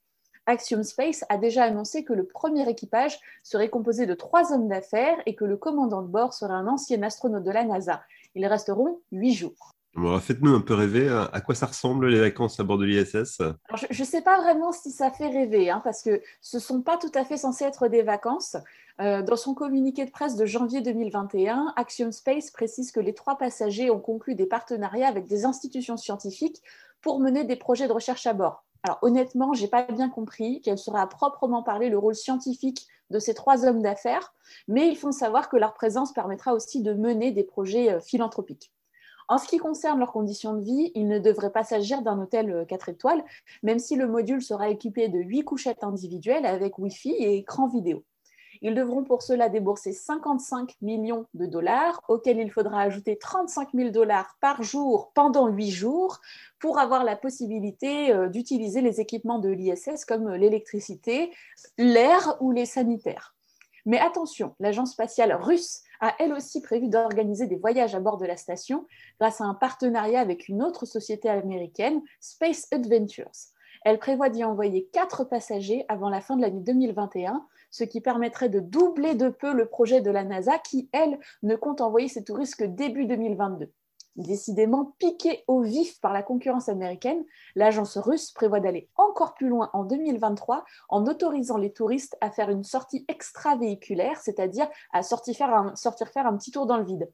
[0.48, 5.22] Axiom Space a déjà annoncé que le premier équipage serait composé de trois hommes d'affaires
[5.26, 8.04] et que le commandant de bord serait un ancien astronaute de la NASA.
[8.34, 9.72] Ils resteront huit jours.
[10.22, 13.42] Faites-nous un peu rêver, à quoi ça ressemble les vacances à bord de l'ISS
[13.92, 16.82] Je ne sais pas vraiment si ça fait rêver, hein, parce que ce ne sont
[16.82, 18.56] pas tout à fait censés être des vacances.
[19.02, 23.38] Euh, dans son communiqué de presse de janvier 2021, Axiom Space précise que les trois
[23.38, 26.62] passagers ont conclu des partenariats avec des institutions scientifiques
[27.02, 28.64] pour mener des projets de recherche à bord.
[28.84, 33.20] Alors honnêtement, j'ai pas bien compris quel sera à proprement parler le rôle scientifique de
[33.20, 34.34] ces trois hommes d'affaires,
[34.68, 38.72] mais ils font savoir que leur présence permettra aussi de mener des projets euh, philanthropiques.
[39.32, 42.66] En ce qui concerne leurs conditions de vie, il ne devrait pas s'agir d'un hôtel
[42.68, 43.24] 4 euh, étoiles,
[43.64, 48.04] même si le module sera équipé de 8 couchettes individuelles avec Wi-Fi et écran vidéo.
[48.62, 53.92] Ils devront pour cela débourser 55 millions de dollars, auxquels il faudra ajouter 35 000
[53.92, 56.20] dollars par jour pendant 8 jours
[56.60, 61.32] pour avoir la possibilité euh, d'utiliser les équipements de l'ISS comme l'électricité,
[61.78, 63.34] l'air ou les sanitaires.
[63.86, 68.26] Mais attention, l'agence spatiale russe a elle aussi prévu d'organiser des voyages à bord de
[68.26, 68.86] la station
[69.20, 73.32] grâce à un partenariat avec une autre société américaine, Space Adventures.
[73.86, 78.50] Elle prévoit d'y envoyer quatre passagers avant la fin de l'année 2021 ce qui permettrait
[78.50, 82.24] de doubler de peu le projet de la NASA qui, elle, ne compte envoyer ses
[82.24, 83.72] touristes que début 2022.
[84.18, 87.24] Décidément piquée au vif par la concurrence américaine,
[87.56, 92.50] l'agence russe prévoit d'aller encore plus loin en 2023 en autorisant les touristes à faire
[92.50, 97.10] une sortie extravéhiculaire, c'est-à-dire à sortir faire, un, petit tour dans le vide.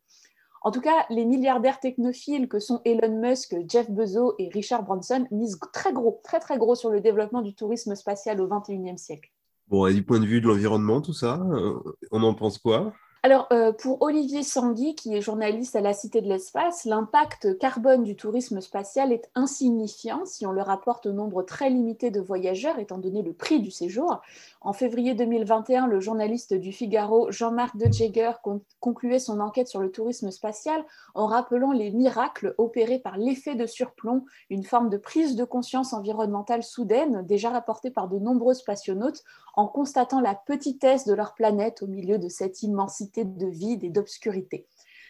[0.64, 5.28] En tout cas, les milliardaires technophiles que sont Elon Musk, Jeff Bezos et Richard Branson
[5.30, 9.32] misent très gros, très très gros sur le développement du tourisme spatial au XXIe siècle.
[9.68, 11.78] Bon, et du point de vue de l'environnement, tout ça, euh,
[12.12, 12.94] on en pense quoi?
[13.28, 18.06] Alors, euh, pour Olivier Sangui, qui est journaliste à la Cité de l'Espace, l'impact carbone
[18.06, 22.80] du tourisme spatial est insignifiant si on le rapporte au nombre très limité de voyageurs,
[22.80, 24.22] étant donné le prix du séjour.
[24.62, 28.40] En février 2021, le journaliste du Figaro, Jean-Marc De Jaeger,
[28.80, 33.66] concluait son enquête sur le tourisme spatial en rappelant les miracles opérés par l'effet de
[33.66, 39.26] surplomb, une forme de prise de conscience environnementale soudaine, déjà rapportée par de nombreux spationautes,
[39.58, 43.90] en constatant la petitesse de leur planète au milieu de cette immensité de vide et
[43.90, 44.68] d'obscurité.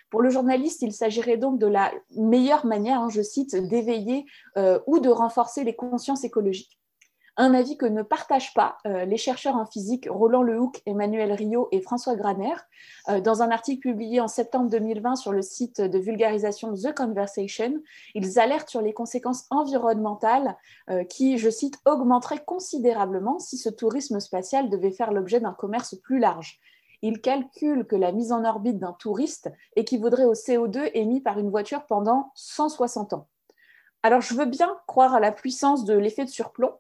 [0.10, 4.26] Pour le journaliste, il s'agirait donc de la meilleure manière, hein, je cite, d'éveiller
[4.58, 6.80] euh, ou de renforcer les consciences écologiques.
[7.40, 11.68] Un avis que ne partagent pas euh, les chercheurs en physique Roland Lehoucq, Emmanuel Rio
[11.72, 12.56] et François Graner.
[13.10, 17.74] Euh, dans un article publié en septembre 2020 sur le site de vulgarisation The Conversation,
[18.16, 20.56] ils alertent sur les conséquences environnementales
[21.10, 26.20] qui, je cite, augmenteraient considérablement si ce tourisme spatial devait faire l'objet d'un commerce plus
[26.20, 26.60] large.
[27.02, 31.50] Ils calculent que la mise en orbite d'un touriste équivaudrait au CO2 émis par une
[31.50, 33.28] voiture pendant 160 ans.
[34.04, 36.74] Alors, je veux bien croire à la puissance de l'effet de surplomb,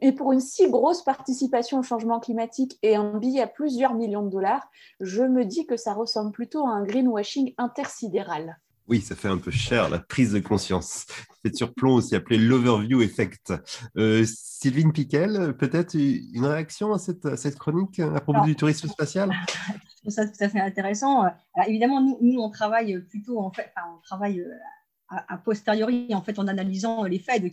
[0.00, 4.22] mais pour une si grosse participation au changement climatique et un billet à plusieurs millions
[4.22, 4.66] de dollars,
[5.00, 8.58] je me dis que ça ressemble plutôt à un greenwashing intersidéral.
[8.88, 11.06] Oui, ça fait un peu cher, la prise de conscience.
[11.44, 13.52] De surplomb, aussi appelé l'overview effect.
[13.96, 19.30] Euh, Sylvine Piquel, peut-être une réaction à cette, chronique à propos du tourisme spatial?
[19.48, 21.24] Je trouve ça tout à fait intéressant.
[21.66, 24.50] évidemment, nous, on travaille plutôt, en fait, on travaille euh,
[25.08, 27.42] a, posteriori, en fait, en analysant les faits.
[27.42, 27.52] Donc,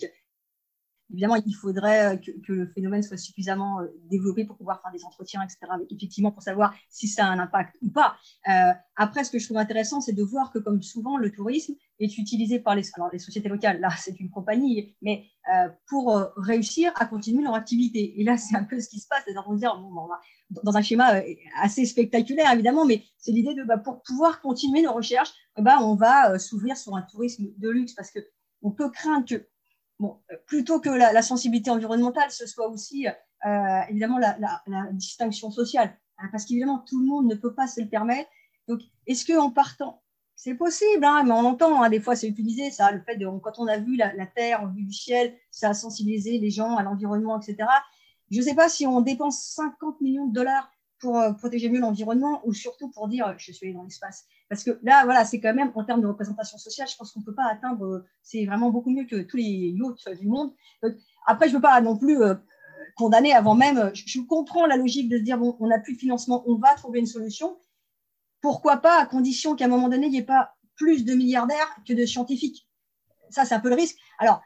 [1.12, 5.04] Évidemment, il faudrait euh, que, le phénomène soit suffisamment euh, développé pour pouvoir faire des
[5.04, 8.16] entretiens, etc., effectivement, pour savoir si ça a un impact ou pas.
[8.48, 11.74] Euh, après, ce que je trouve intéressant, c'est de voir que, comme souvent, le tourisme
[12.00, 13.80] est utilisé par les, alors, les sociétés locales.
[13.80, 15.26] Là, c'est une compagnie, mais
[15.88, 18.22] pour réussir à continuer leur activité.
[18.22, 19.24] Et là, c'est un peu ce qui se passe.
[19.26, 20.08] C'est-à-dire, bon,
[20.64, 21.24] dans un schéma
[21.60, 25.96] assez spectaculaire, évidemment, mais c'est l'idée de, bah, pour pouvoir continuer nos recherches, bah, on
[25.96, 28.20] va s'ouvrir sur un tourisme de luxe parce que
[28.62, 29.48] on peut craindre que
[30.00, 34.38] bon, plutôt que la, sensibilité environnementale, ce soit aussi euh, évidemment la,
[34.92, 35.98] distinction sociale.
[36.18, 38.30] Hein, parce qu'évidemment, tout le monde ne peut pas se le permettre.
[38.68, 40.02] Donc, est-ce qu'en partant,
[40.36, 43.28] c'est possible, hein, mais on entend, hein, des fois c'est utilisé, ça, le fait de,
[43.40, 46.84] quand on a vu la, Terre, vu du ciel, ça a sensibilisé les gens à
[46.84, 47.68] l'environnement, etc.
[48.32, 51.80] Je ne sais pas si on dépense 50 millions de dollars pour euh, protéger mieux
[51.80, 54.28] l'environnement ou surtout pour dire je suis allé dans l'espace.
[54.50, 57.20] Parce que là, voilà, c'est quand même en termes de représentation sociale, je pense qu'on
[57.20, 60.54] ne peut pas atteindre, euh, c'est vraiment beaucoup mieux que tous les yachts du monde.
[61.28, 62.34] après, je ne veux pas non plus euh,
[62.96, 66.00] condamner avant même, je, comprends la logique de se dire bon, on n'a plus de
[66.00, 67.60] financement, on va trouver une solution.
[68.42, 71.78] Pourquoi pas, à condition qu'à un moment donné, il n'y ait pas plus de milliardaires
[71.88, 72.68] que de scientifiques.
[73.30, 73.98] Ça, c'est un peu le risque.
[74.18, 74.42] Alors,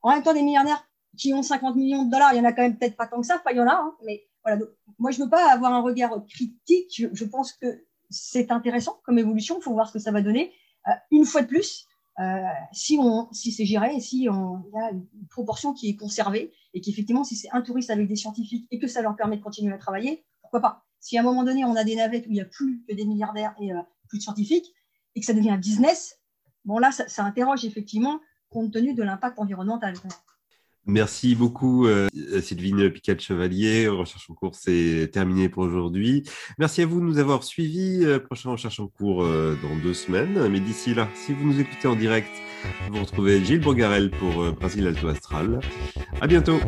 [0.00, 0.86] en même temps, des milliardaires
[1.18, 3.20] qui ont 50 millions de dollars, il y en a quand même peut-être pas tant
[3.20, 4.62] que ça, pas il y en a, hein, mais voilà,
[4.98, 7.06] moi, je ne veux pas avoir un regard critique.
[7.12, 9.58] Je, pense que c'est intéressant comme évolution.
[9.58, 10.52] Il faut voir ce que ça va donner.
[10.88, 11.86] Euh, une fois de plus,
[12.20, 12.42] euh,
[12.72, 12.98] si,
[13.32, 17.36] si c'est géré, si on, y a une proportion qui est conservée et qu'effectivement, si
[17.36, 20.24] c'est un touriste avec des scientifiques et que ça leur permet de continuer à travailler,
[20.40, 20.84] pourquoi pas?
[21.00, 22.94] Si à un moment donné, on a des navettes où il n'y a plus que
[22.94, 24.72] des milliardaires et euh, plus de scientifiques
[25.14, 26.20] et que ça devient un business,
[26.64, 29.94] bon là, ça interroge effectivement compte tenu de l'impact environnemental.
[30.86, 32.08] Merci beaucoup, euh,
[32.40, 33.86] Sylvine Picat-Chevalier.
[33.86, 36.24] Recherche en cours, c'est terminé pour aujourd'hui.
[36.58, 38.04] Merci à vous de nous avoir suivis.
[38.04, 40.48] Euh, prochain Recherche en cours euh, dans deux semaines.
[40.48, 42.30] Mais d'ici là, si vous nous écoutez en direct,
[42.90, 45.60] vous retrouvez Gilles Bogarel pour Brésil Alto Astral.
[46.20, 46.58] À bientôt.